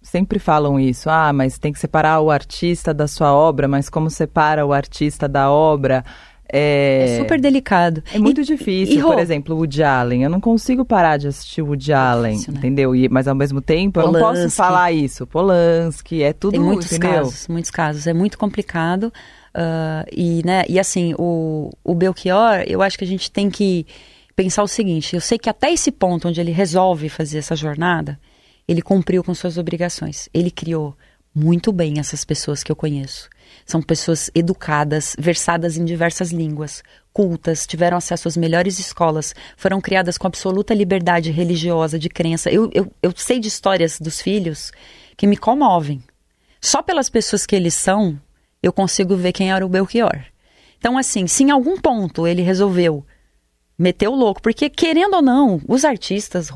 [0.00, 1.10] Sempre falam isso.
[1.10, 5.28] Ah, mas tem que separar o artista da sua obra, mas como separa o artista
[5.28, 6.04] da obra?
[6.50, 7.16] É...
[7.16, 8.02] é super delicado.
[8.12, 10.22] É muito e, difícil, e, por exemplo, o Woody Allen.
[10.22, 12.58] Eu não consigo parar de assistir o Woody Allen, difícil, né?
[12.58, 12.96] entendeu?
[12.96, 14.16] E, mas ao mesmo tempo Polanski.
[14.16, 15.26] eu não posso falar isso.
[15.26, 17.22] Polanski, é tudo, Tem muitos entendeu?
[17.22, 18.06] casos, muitos casos.
[18.06, 19.12] É muito complicado.
[19.54, 23.86] Uh, e, né, e assim, o, o Belchior, eu acho que a gente tem que
[24.36, 25.14] pensar o seguinte.
[25.14, 28.18] Eu sei que até esse ponto onde ele resolve fazer essa jornada,
[28.66, 30.28] ele cumpriu com suas obrigações.
[30.32, 30.96] Ele criou
[31.34, 33.28] muito bem essas pessoas que eu conheço.
[33.68, 40.16] São pessoas educadas, versadas em diversas línguas, cultas, tiveram acesso às melhores escolas, foram criadas
[40.16, 42.50] com absoluta liberdade religiosa, de crença.
[42.50, 44.72] Eu, eu, eu sei de histórias dos filhos
[45.18, 46.02] que me comovem.
[46.58, 48.18] Só pelas pessoas que eles são,
[48.62, 50.18] eu consigo ver quem era o Belchior.
[50.78, 53.04] Então, assim, se em algum ponto ele resolveu
[53.78, 56.50] meter o louco, porque querendo ou não, os artistas,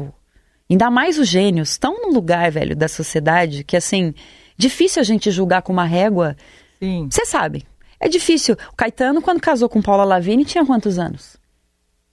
[0.70, 4.14] ainda mais os gênios, estão num lugar, velho, da sociedade que, assim,
[4.56, 6.34] difícil a gente julgar com uma régua
[6.82, 7.08] Sim.
[7.08, 7.64] Você sabe.
[8.00, 8.56] É difícil.
[8.72, 11.36] O Caetano, quando casou com Paula Lavigne, tinha quantos anos?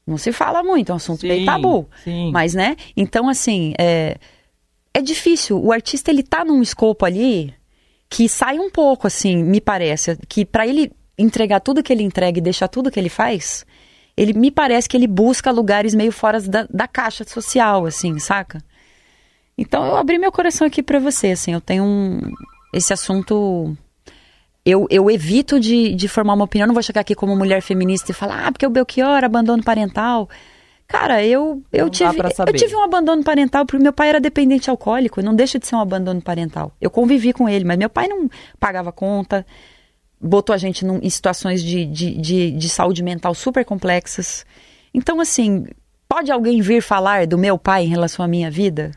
[0.05, 1.89] Não se fala muito, é um assunto sim, bem tabu.
[2.03, 2.32] Sim.
[2.32, 2.75] Mas, né?
[2.95, 4.17] Então, assim, é,
[4.93, 5.60] é difícil.
[5.60, 7.51] O artista, ele tá num escopo ali
[8.08, 10.15] que sai um pouco, assim, me parece.
[10.27, 13.65] Que para ele entregar tudo que ele entrega e deixar tudo que ele faz,
[14.15, 18.63] ele me parece que ele busca lugares meio fora da, da caixa social, assim, saca?
[19.58, 21.53] Então, eu abri meu coração aqui para você, assim.
[21.53, 22.19] Eu tenho um,
[22.73, 23.75] esse assunto
[24.69, 26.67] eu, eu evito de, de formar uma opinião.
[26.67, 30.29] não vou chegar aqui como mulher feminista e falar, ah, porque o Belchior, abandono parental.
[30.88, 35.21] Cara, eu, eu, tive, eu tive um abandono parental porque meu pai era dependente alcoólico.
[35.21, 36.71] Não deixa de ser um abandono parental.
[36.82, 38.27] Eu convivi com ele, mas meu pai não
[38.60, 39.45] pagava conta,
[40.19, 44.45] botou a gente num, em situações de, de, de, de saúde mental super complexas.
[44.93, 45.67] Então, assim,
[46.08, 48.91] pode alguém vir falar do meu pai em relação à minha vida?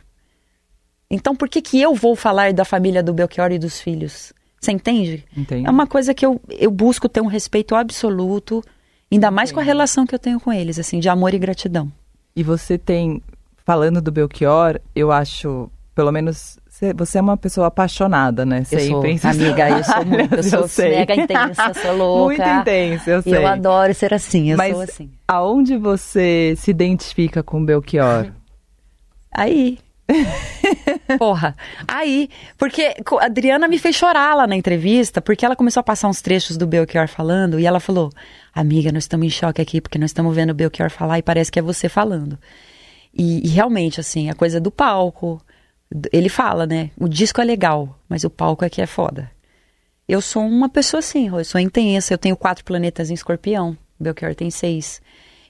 [1.10, 4.32] Então, por que, que eu vou falar da família do Belchior e dos filhos?
[4.62, 5.24] Você entende?
[5.36, 5.66] Entendi.
[5.66, 8.62] É uma coisa que eu, eu busco ter um respeito absoluto,
[9.10, 11.90] ainda mais com a relação que eu tenho com eles, assim, de amor e gratidão.
[12.36, 13.20] E você tem,
[13.66, 16.60] falando do Belchior, eu acho, pelo menos
[16.96, 18.60] você é uma pessoa apaixonada, né?
[18.70, 19.18] Eu Sempre.
[19.18, 20.90] sou, amiga, eu sou muito, eu sou eu sei.
[20.90, 22.36] mega intensa, sou louca.
[22.44, 23.36] Muito intensa, eu sei.
[23.36, 25.10] Eu adoro ser assim, eu Mas sou assim.
[25.26, 28.30] aonde você se identifica com o Belchior?
[29.32, 29.78] Aí,
[31.18, 31.56] Porra.
[31.86, 36.08] Aí, porque a Adriana me fez chorar lá na entrevista, porque ela começou a passar
[36.08, 38.10] uns trechos do Belchior falando, e ela falou:
[38.54, 41.50] Amiga, nós estamos em choque aqui, porque nós estamos vendo o Belchior falar e parece
[41.50, 42.38] que é você falando.
[43.14, 45.40] E, e realmente, assim, a coisa do palco.
[46.10, 46.90] Ele fala, né?
[46.98, 49.30] O disco é legal, mas o palco aqui é foda.
[50.08, 54.34] Eu sou uma pessoa assim, eu sou intensa, eu tenho quatro planetas em escorpião, Belchior
[54.34, 55.00] tem seis.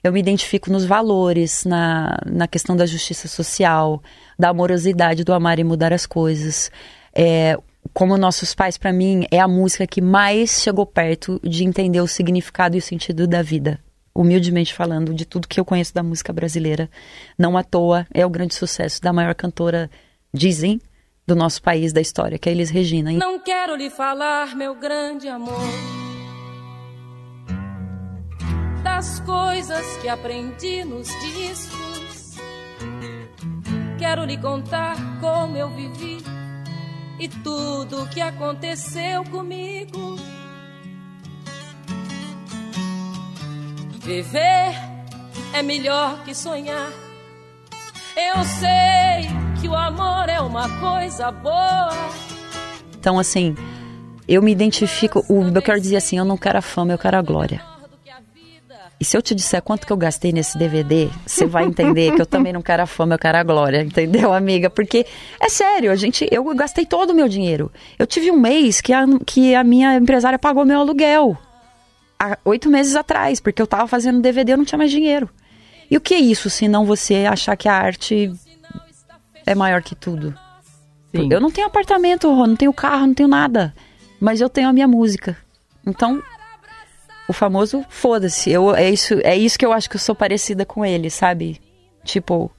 [0.03, 4.03] Eu me identifico nos valores, na, na questão da justiça social,
[4.37, 6.69] da amorosidade, do amar e mudar as coisas.
[7.15, 7.57] É,
[7.93, 12.07] como nossos pais, para mim, é a música que mais chegou perto de entender o
[12.07, 13.79] significado e o sentido da vida.
[14.13, 16.89] Humildemente falando, de tudo que eu conheço da música brasileira.
[17.39, 19.89] Não à toa é o grande sucesso da maior cantora,
[20.33, 20.81] dizem,
[21.25, 23.11] do nosso país, da história, que é Elis Regina.
[23.13, 26.02] Não quero lhe falar, meu grande amor
[28.83, 32.35] das coisas que aprendi nos discos.
[33.97, 36.17] Quero lhe contar como eu vivi
[37.17, 40.17] e tudo o que aconteceu comigo.
[44.01, 44.75] Viver
[45.53, 46.91] é melhor que sonhar.
[48.17, 49.29] Eu sei
[49.61, 51.89] que o amor é uma coisa boa.
[52.99, 53.55] Então, assim,
[54.27, 55.25] eu me identifico.
[55.29, 57.72] O Belchior dizia assim: Eu não quero a fama, eu quero a glória.
[59.03, 62.21] E se eu te disser quanto que eu gastei nesse DVD, você vai entender que
[62.21, 64.69] eu também não quero a fama, eu quero a glória, entendeu, amiga?
[64.69, 65.05] Porque
[65.41, 67.69] é sério, a gente, eu gastei todo o meu dinheiro.
[67.99, 71.37] Eu tive um mês que a, que a minha empresária pagou meu aluguel.
[72.17, 75.29] Há oito meses atrás, porque eu tava fazendo DVD, eu não tinha mais dinheiro.
[75.91, 78.31] E o que é isso, se não você achar que a arte
[79.45, 80.33] é maior que tudo?
[81.13, 81.27] Sim.
[81.29, 83.75] Eu não tenho apartamento, não tenho carro, não tenho nada.
[84.17, 85.35] Mas eu tenho a minha música.
[85.85, 86.23] Então,
[87.27, 88.51] o famoso foda-se.
[88.51, 91.59] Eu, é, isso, é isso que eu acho que eu sou parecida com ele, sabe?
[92.03, 92.51] Tipo,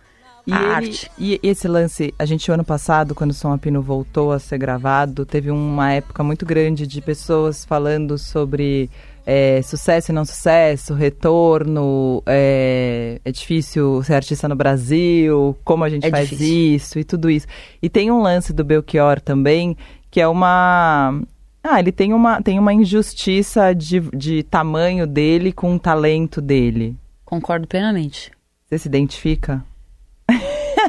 [0.47, 1.11] E, a ele- arte.
[1.19, 4.59] e esse lance, a gente, o ano passado, quando o Som Apino voltou a ser
[4.59, 8.91] gravado, teve uma época muito grande de pessoas falando sobre
[9.27, 15.89] é, sucesso e não sucesso, retorno, é, é difícil ser artista no Brasil, como a
[15.89, 16.75] gente É faz difícil.
[16.77, 17.47] isso e tudo isso.
[17.83, 19.77] E tem um lance do Belchior também,
[20.11, 21.21] que é uma.
[21.67, 26.95] Ah, ele tem uma, tem uma injustiça de, de tamanho dele com o talento dele.
[27.25, 28.31] Concordo plenamente.
[28.69, 29.65] Você se identifica?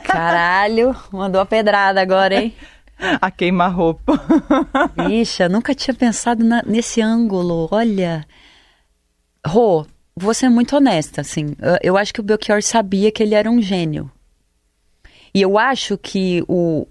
[0.03, 2.53] Caralho, mandou a pedrada agora, hein?
[3.21, 4.13] A queima-roupa.
[5.09, 7.67] Ixi, nunca tinha pensado na- nesse ângulo.
[7.69, 8.25] Olha.
[9.45, 9.85] Rô,
[10.15, 11.55] você é muito honesta, assim.
[11.61, 14.09] Eu, eu acho que o Belchior sabia que ele era um gênio.
[15.33, 16.88] E eu acho que o,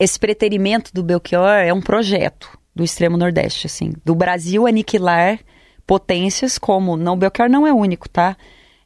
[0.00, 3.92] esse preterimento do Belchior é um projeto do extremo nordeste, assim.
[4.04, 5.40] Do Brasil aniquilar
[5.86, 6.96] potências como...
[6.96, 8.36] Não, Belchior não é único, tá?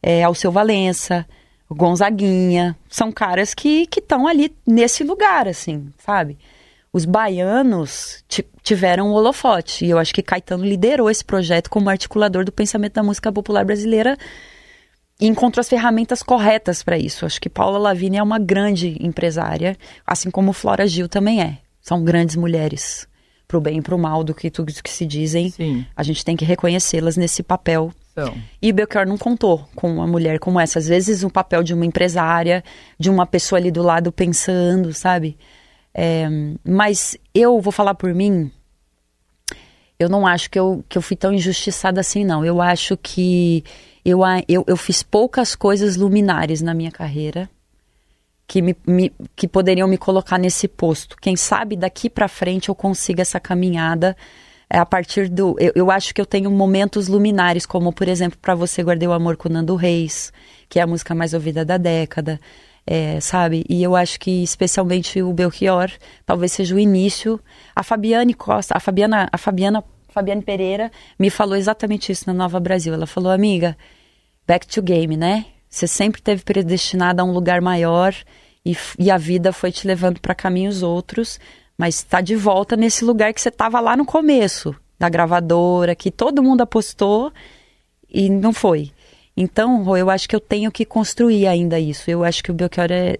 [0.02, 1.26] É Alceu Valença,
[1.70, 2.76] Gonzaguinha.
[2.88, 6.38] São caras que estão ali nesse lugar, assim, sabe?
[6.92, 9.84] Os baianos ti- tiveram o holofote.
[9.84, 13.64] E eu acho que Caetano liderou esse projeto como articulador do pensamento da música popular
[13.64, 14.16] brasileira
[15.20, 17.26] e encontrou as ferramentas corretas para isso.
[17.26, 21.58] Acho que Paula Lavigne é uma grande empresária, assim como Flora Gil também é.
[21.80, 23.06] São grandes mulheres,
[23.46, 25.50] pro bem e pro mal do que tudo que se dizem.
[25.50, 25.86] Sim.
[25.96, 30.38] A gente tem que reconhecê-las nesse papel Então, e Belchior não contou com uma mulher
[30.38, 30.78] como essa.
[30.78, 32.64] Às vezes, um papel de uma empresária,
[32.98, 35.36] de uma pessoa ali do lado pensando, sabe?
[35.92, 36.26] É,
[36.64, 38.50] mas eu vou falar por mim.
[39.98, 42.44] Eu não acho que eu, que eu fui tão injustiçada assim, não.
[42.44, 43.62] Eu acho que
[44.04, 47.48] eu, eu, eu fiz poucas coisas luminares na minha carreira
[48.46, 51.16] que, me, me- que poderiam me colocar nesse posto.
[51.20, 54.16] Quem sabe daqui pra frente eu consiga essa caminhada
[54.68, 55.56] é, a partir do.
[55.58, 59.12] Eu, eu acho que eu tenho momentos luminares, como por exemplo, Pra Você Guardei o
[59.12, 60.32] Amor com Nando Reis,
[60.68, 62.38] que é a música mais ouvida da década.
[62.86, 63.64] é, sabe?
[63.68, 65.90] E eu acho que especialmente o Belchior
[66.26, 67.40] talvez seja o início.
[67.74, 72.60] A Fabiane Costa, a Fabiana, a Fabiana, Fabiane Pereira me falou exatamente isso na Nova
[72.60, 72.92] Brasil.
[72.92, 73.74] Ela falou, amiga,
[74.46, 75.46] back to game, né?
[75.74, 78.14] Você sempre teve predestinada a um lugar maior
[78.64, 81.40] e, e a vida foi te levando para caminhos outros,
[81.76, 86.12] mas está de volta nesse lugar que você estava lá no começo da gravadora, que
[86.12, 87.32] todo mundo apostou
[88.08, 88.92] e não foi.
[89.36, 92.08] Então, Rô, eu acho que eu tenho que construir ainda isso.
[92.08, 93.18] Eu acho que o Belchior é,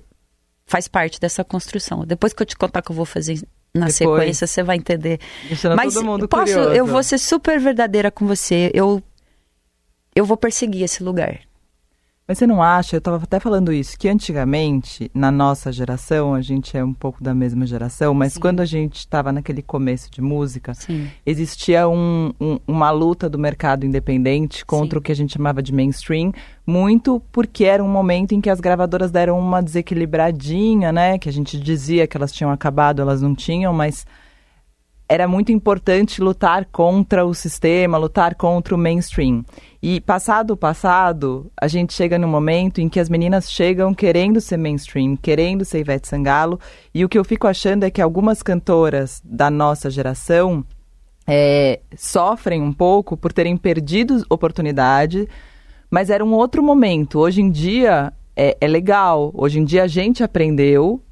[0.64, 2.06] faz parte dessa construção.
[2.06, 3.42] Depois que eu te contar o que eu vou fazer
[3.74, 3.96] na Depois.
[3.96, 5.18] sequência, você vai entender.
[5.48, 6.72] deixando Mas todo mundo posso, curioso.
[6.72, 8.70] eu vou ser super verdadeira com você.
[8.72, 9.02] Eu
[10.14, 11.40] eu vou perseguir esse lugar.
[12.26, 16.40] Mas você não acha, eu estava até falando isso, que antigamente, na nossa geração, a
[16.40, 20.22] gente é um pouco da mesma geração, mas quando a gente estava naquele começo de
[20.22, 21.06] música, Sim.
[21.26, 25.00] existia um- um- uma luta do mercado independente contra Sim.
[25.00, 26.32] o que a gente chamava de mainstream,
[26.66, 31.18] muito porque era um momento em que as gravadoras deram uma desequilibradinha, né?
[31.18, 34.06] Que a gente dizia que elas tinham acabado, elas não tinham, mas
[35.08, 39.44] era muito importante lutar contra o sistema, lutar contra o mainstream.
[39.82, 44.40] E passado o passado, a gente chega num momento em que as meninas chegam querendo
[44.40, 46.58] ser mainstream, querendo ser Ivete Sangalo,
[46.94, 50.64] e o que eu fico achando é que algumas cantoras da nossa geração
[51.26, 55.28] é, sofrem um pouco por terem perdido oportunidade,
[55.90, 57.18] mas era um outro momento.
[57.18, 61.02] Hoje em dia é, é legal, hoje em dia a gente aprendeu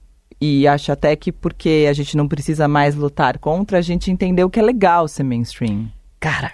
[0.44, 4.50] e acho até que porque a gente não precisa mais lutar contra, a gente entendeu
[4.50, 5.88] que é legal ser mainstream.
[6.18, 6.50] Cara,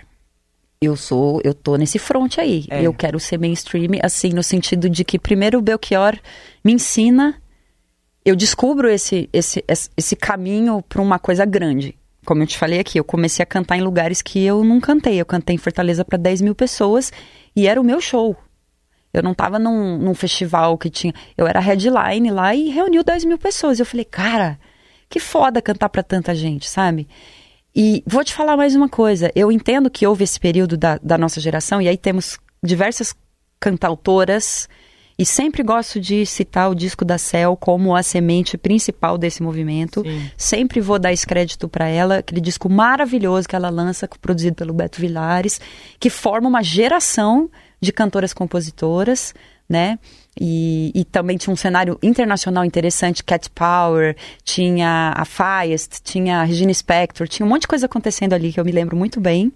[0.78, 2.66] eu sou, eu tô nesse front aí.
[2.68, 2.82] É.
[2.82, 6.18] Eu quero ser mainstream, assim, no sentido de que primeiro o Belchior
[6.62, 7.40] me ensina,
[8.22, 9.64] eu descubro esse, esse,
[9.96, 11.96] esse caminho para uma coisa grande.
[12.26, 15.18] Como eu te falei aqui, eu comecei a cantar em lugares que eu não cantei.
[15.18, 17.10] Eu cantei em Fortaleza para 10 mil pessoas
[17.56, 18.36] e era o meu show.
[19.12, 21.12] Eu não tava num, num festival que tinha.
[21.36, 23.80] Eu era headline lá e reuniu 10 mil pessoas.
[23.80, 24.58] Eu falei, cara,
[25.08, 27.08] que foda cantar pra tanta gente, sabe?
[27.74, 29.30] E vou te falar mais uma coisa.
[29.34, 33.14] Eu entendo que houve esse período da, da nossa geração, e aí temos diversas
[33.60, 34.68] cantautoras,
[35.18, 40.02] e sempre gosto de citar o disco da Cel como a semente principal desse movimento.
[40.02, 40.30] Sim.
[40.36, 44.72] Sempre vou dar esse crédito para ela, aquele disco maravilhoso que ela lança, produzido pelo
[44.72, 45.60] Beto Vilares,
[45.98, 47.50] que forma uma geração
[47.80, 49.34] de cantoras compositoras,
[49.68, 49.98] né?
[50.40, 56.44] E, e, também tinha um cenário internacional interessante, Cat Power, tinha a Feist, tinha a
[56.44, 59.52] Regina Spector, tinha um monte de coisa acontecendo ali que eu me lembro muito bem.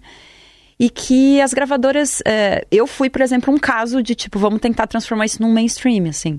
[0.79, 2.21] E que as gravadoras.
[2.25, 6.09] É, eu fui, por exemplo, um caso de tipo, vamos tentar transformar isso num mainstream,
[6.09, 6.37] assim.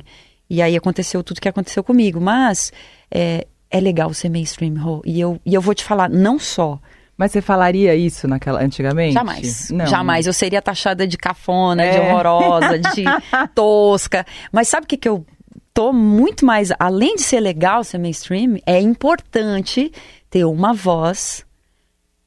[0.51, 2.21] E aí aconteceu tudo que aconteceu comigo.
[2.21, 2.73] Mas
[3.11, 5.03] é, é legal ser mainstream, Ro.
[5.05, 6.81] E eu, e eu vou te falar, não só
[7.17, 9.15] mas você falaria isso naquela antigamente?
[9.15, 9.71] Jamais.
[9.71, 9.87] Não.
[9.87, 10.27] Jamais.
[10.27, 11.93] Eu seria taxada de cafona, é.
[11.93, 13.05] de horrorosa, de
[13.55, 14.27] tosca.
[14.51, 15.25] Mas sabe o que, que eu
[15.73, 16.71] tô muito mais.
[16.79, 19.93] Além de ser legal ser mainstream, é importante
[20.29, 21.47] ter uma voz.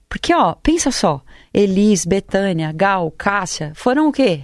[0.07, 1.21] Porque, ó, pensa só.
[1.53, 4.43] Elis, Betânia, Gal, Cássia, foram o quê?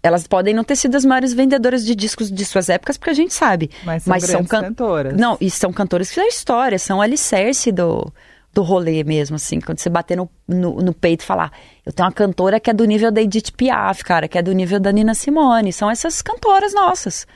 [0.00, 3.14] Elas podem não ter sido as maiores vendedoras de discos de suas épocas, porque a
[3.14, 3.70] gente sabe.
[3.84, 4.62] Mas são, mas são can...
[4.62, 5.16] cantoras.
[5.16, 8.12] Não, e são cantoras que fizeram história, são alicerce do,
[8.54, 9.60] do rolê mesmo, assim.
[9.60, 11.52] Quando você bater no, no, no, peito e falar,
[11.84, 14.52] eu tenho uma cantora que é do nível da Edith Piaf, cara, que é do
[14.52, 15.72] nível da Nina Simone.
[15.72, 17.26] São essas cantoras nossas.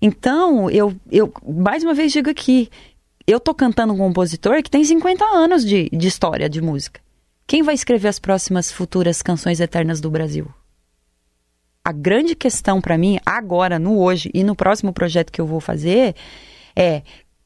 [0.00, 2.68] Então, eu, eu mais uma vez digo aqui,
[3.26, 7.00] eu tô cantando um compositor que tem 50 anos de, de história de música.
[7.46, 10.48] Quem vai escrever as próximas futuras canções eternas do Brasil?
[11.84, 15.60] A grande questão para mim, agora, no hoje e no próximo projeto que eu vou
[15.60, 16.14] fazer,
[16.74, 17.02] é.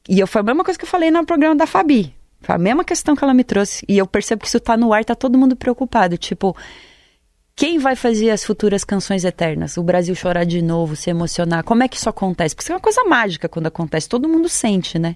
[0.07, 2.15] E eu, foi a mesma coisa que eu falei no programa da Fabi.
[2.47, 3.85] A mesma questão que ela me trouxe.
[3.87, 6.17] E eu percebo que isso tá no ar, tá todo mundo preocupado.
[6.17, 6.55] Tipo,
[7.55, 9.77] quem vai fazer as futuras canções eternas?
[9.77, 11.63] O Brasil chorar de novo, se emocionar?
[11.63, 12.55] Como é que isso acontece?
[12.55, 15.15] Porque isso é uma coisa mágica quando acontece, todo mundo sente, né?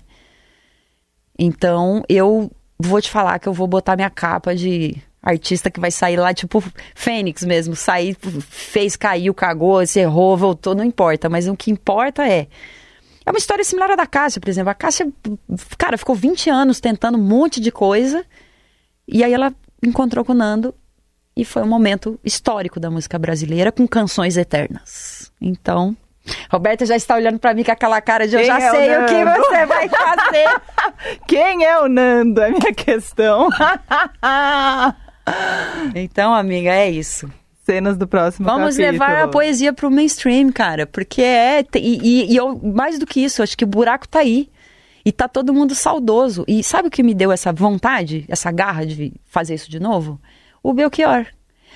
[1.40, 5.90] Então, eu vou te falar que eu vou botar minha capa de artista que vai
[5.90, 6.62] sair lá, tipo,
[6.94, 7.76] Fênix mesmo.
[7.76, 8.16] Sair,
[8.50, 11.30] fez, caiu, cagou, se errou, voltou, não importa.
[11.30, 12.48] Mas o que importa é
[13.26, 14.70] é uma história similar à da Cássia, por exemplo.
[14.70, 15.08] A Cássia,
[15.78, 18.26] cara, ficou 20 anos tentando um monte de coisa.
[19.08, 20.74] E aí ela encontrou com o Nando
[21.36, 25.32] e foi um momento histórico da música brasileira com canções eternas.
[25.42, 25.96] Então,
[26.52, 29.04] Roberta já está olhando para mim com aquela cara de eu já é sei o,
[29.04, 30.62] o, que você vai fazer.
[31.28, 32.42] Quem é o Nando?
[32.42, 33.50] É a minha questão.
[35.96, 37.30] então, amiga, é isso
[37.64, 38.92] cenas do próximo Vamos capítulo.
[38.92, 40.86] levar a poesia pro mainstream, cara.
[40.86, 41.66] Porque é.
[41.76, 44.50] E, e, e eu, mais do que isso, acho que o buraco tá aí.
[45.06, 46.46] E tá todo mundo saudoso.
[46.48, 50.20] E sabe o que me deu essa vontade, essa garra de fazer isso de novo?
[50.62, 51.26] O Belchior.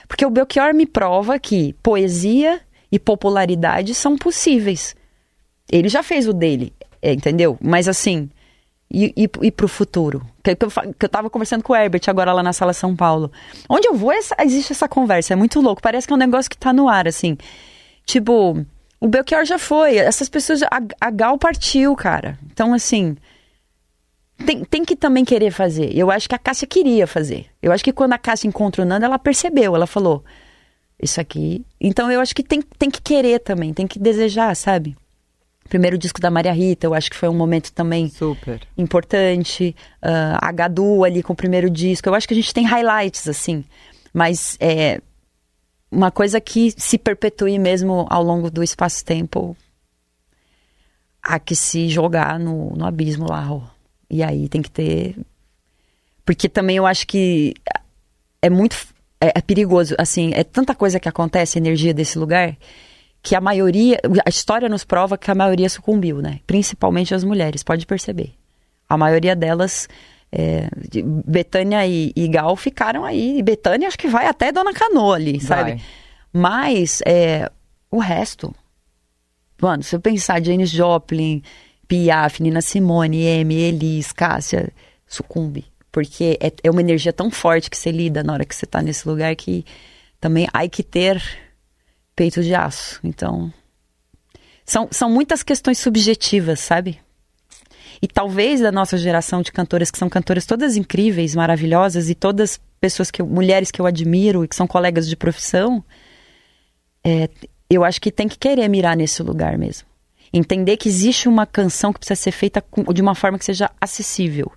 [0.08, 4.96] Porque o Belchior me prova que poesia e popularidade são possíveis.
[5.70, 6.72] Ele já fez o dele,
[7.02, 7.58] é, entendeu?
[7.62, 8.30] Mas assim,
[8.90, 10.26] e, e, e para o futuro.
[10.42, 12.96] Que, que, eu, que eu tava conversando com o Herbert agora lá na sala São
[12.96, 13.32] Paulo.
[13.70, 15.34] Onde eu vou, essa, existe essa conversa.
[15.34, 15.82] É muito louco.
[15.82, 17.38] Parece que é um negócio que tá no ar, assim.
[18.06, 18.66] Tipo,
[19.00, 19.98] o Belchior já foi.
[19.98, 20.64] Essas pessoas.
[20.64, 22.40] A, a Gal partiu, cara.
[22.52, 23.18] Então, assim.
[24.46, 25.98] Tem, tem que também querer fazer.
[25.98, 27.48] Eu acho que a Cássia queria fazer.
[27.62, 29.76] Eu acho que quando a Cássia encontrou o Nando, ela percebeu.
[29.76, 30.24] Ela falou:
[31.02, 31.66] Isso aqui.
[31.82, 33.74] Então, eu acho que tem, tem que querer também.
[33.74, 34.96] Tem que desejar, sabe?
[35.68, 38.62] Primeiro disco da Maria Rita, eu acho que foi um momento também Super.
[38.78, 39.76] importante.
[40.02, 42.08] Uh, a Gadu ali com o primeiro disco.
[42.08, 43.64] Eu acho que a gente tem highlights, assim.
[44.14, 45.02] Mas é
[45.92, 49.56] uma coisa que se perpetue mesmo ao longo do espaço-tempo.
[51.22, 53.52] Há que se jogar no, no abismo lá.
[53.52, 53.62] Ó.
[54.10, 55.16] E aí tem que ter.
[56.26, 57.54] Porque também eu acho que
[58.42, 58.76] é muito.
[59.20, 59.96] É, é perigoso.
[59.98, 62.56] Assim, é tanta coisa que acontece, a energia desse lugar
[63.22, 66.40] que a maioria, a história nos prova que a maioria sucumbiu, né?
[66.48, 68.34] Principalmente as mulheres, pode perceber.
[68.88, 69.88] A maioria delas,
[70.32, 70.70] é,
[71.26, 73.40] Betânia e, e, Gal ficaram aí.
[73.40, 75.72] E Betânia acho que vai até Dona Canoa ali, sabe?
[75.72, 75.82] Vai.
[76.32, 77.50] Mas é,
[77.92, 78.54] o resto,
[79.62, 81.42] mano, se eu pensar Janis Joplin,
[81.88, 84.72] Piaf, Nina Simone, M, Elis, Cássia,
[85.06, 85.66] sucumbe.
[85.92, 88.82] Porque é, é uma energia tão forte que você lida na hora que você tá
[88.82, 89.66] nesse lugar que
[90.20, 91.22] também há que ter
[92.18, 93.00] peito de aço.
[93.04, 93.54] Então,
[94.66, 97.00] são, são muitas questões subjetivas, sabe?
[98.02, 102.60] E talvez da nossa geração de cantoras, que são cantoras todas incríveis, maravilhosas, e todas
[102.82, 105.84] pessoas que mulheres que eu admiro e que são colegas de profissão,
[107.04, 107.30] é,
[107.70, 109.88] eu acho que tem que querer mirar nesse lugar mesmo.
[110.34, 112.64] Entender que existe uma canção que precisa ser feita
[112.94, 114.52] de uma forma que seja acessível.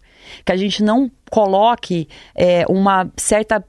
[0.44, 3.64] Que a gente não coloque é, uma certa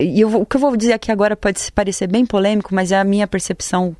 [0.00, 2.98] e eu, o que eu vou dizer aqui agora pode parecer bem polêmico, mas é
[2.98, 3.96] a minha percepção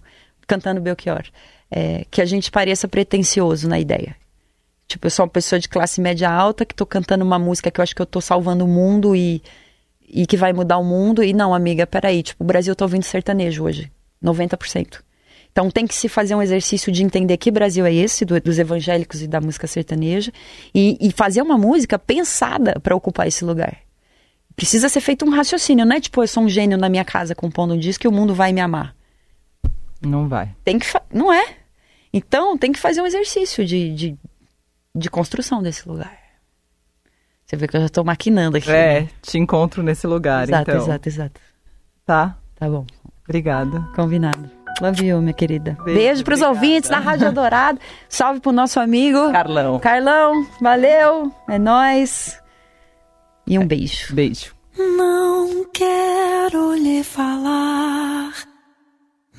[0.47, 1.25] cantando Belchior.
[1.71, 4.17] É, que a gente pareça pretencioso na ideia.
[4.87, 7.79] Tipo, eu sou uma pessoa de classe média alta que tô cantando uma música que
[7.79, 9.43] eu acho que eu tô salvando o mundo e,
[10.09, 11.23] e que vai mudar o mundo.
[11.23, 13.93] E não, amiga, peraí, tipo, o Brasil tá ouvindo sertanejo hoje.
[14.25, 15.01] 90%.
[15.53, 18.59] Então tem que se fazer um exercício de entender que Brasil é esse, do, dos
[18.59, 20.33] evangélicos e da música sertaneja,
[20.75, 23.88] e, e fazer uma música pensada para ocupar esse lugar.
[24.59, 27.33] Precisa ser feito um raciocínio, não é tipo, eu sou um gênio na minha casa
[27.33, 28.93] compondo um disco e o mundo vai me amar.
[30.03, 30.53] Não vai.
[30.65, 31.59] Tem que não é.
[32.13, 34.19] Então tem que fazer um exercício de, de,
[34.97, 36.13] de construção desse lugar.
[37.47, 38.69] Você vê que eu já estou maquinando aqui.
[38.69, 39.09] É, né?
[39.23, 40.83] te encontro nesse lugar, exato, então.
[40.83, 41.41] exato, exato.
[42.05, 42.37] Tá?
[42.57, 42.85] Tá bom,
[43.29, 43.89] Obrigada.
[43.95, 44.51] combinado.
[44.81, 45.79] Love you, minha querida.
[45.85, 46.67] Beijo, Beijo, pros obrigada.
[46.67, 47.79] ouvintes da Rádio Eldorado.
[48.09, 49.79] Salve pro nosso amigo Carlão.
[49.79, 50.45] Carlão.
[50.61, 52.43] Valeu, é nóis.
[53.49, 54.15] E um beijo.
[54.15, 54.55] Beijo.
[54.77, 58.33] Não quero lhe falar,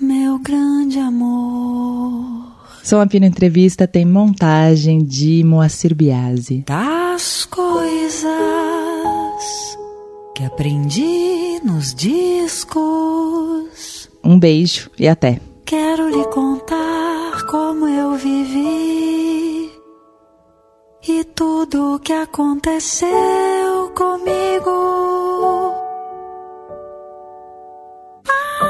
[0.02, 2.50] meu grande amor,
[2.84, 6.64] Som Apino Entrevista tem montagem de Moacir Biasi.
[6.66, 8.34] das coisas
[10.36, 12.80] que aprendi nos discos.
[14.24, 15.40] Um beijo e até.
[15.66, 19.72] Quero lhe contar como eu vivi
[21.08, 25.74] e tudo o que aconteceu comigo.
[28.28, 28.69] Ah.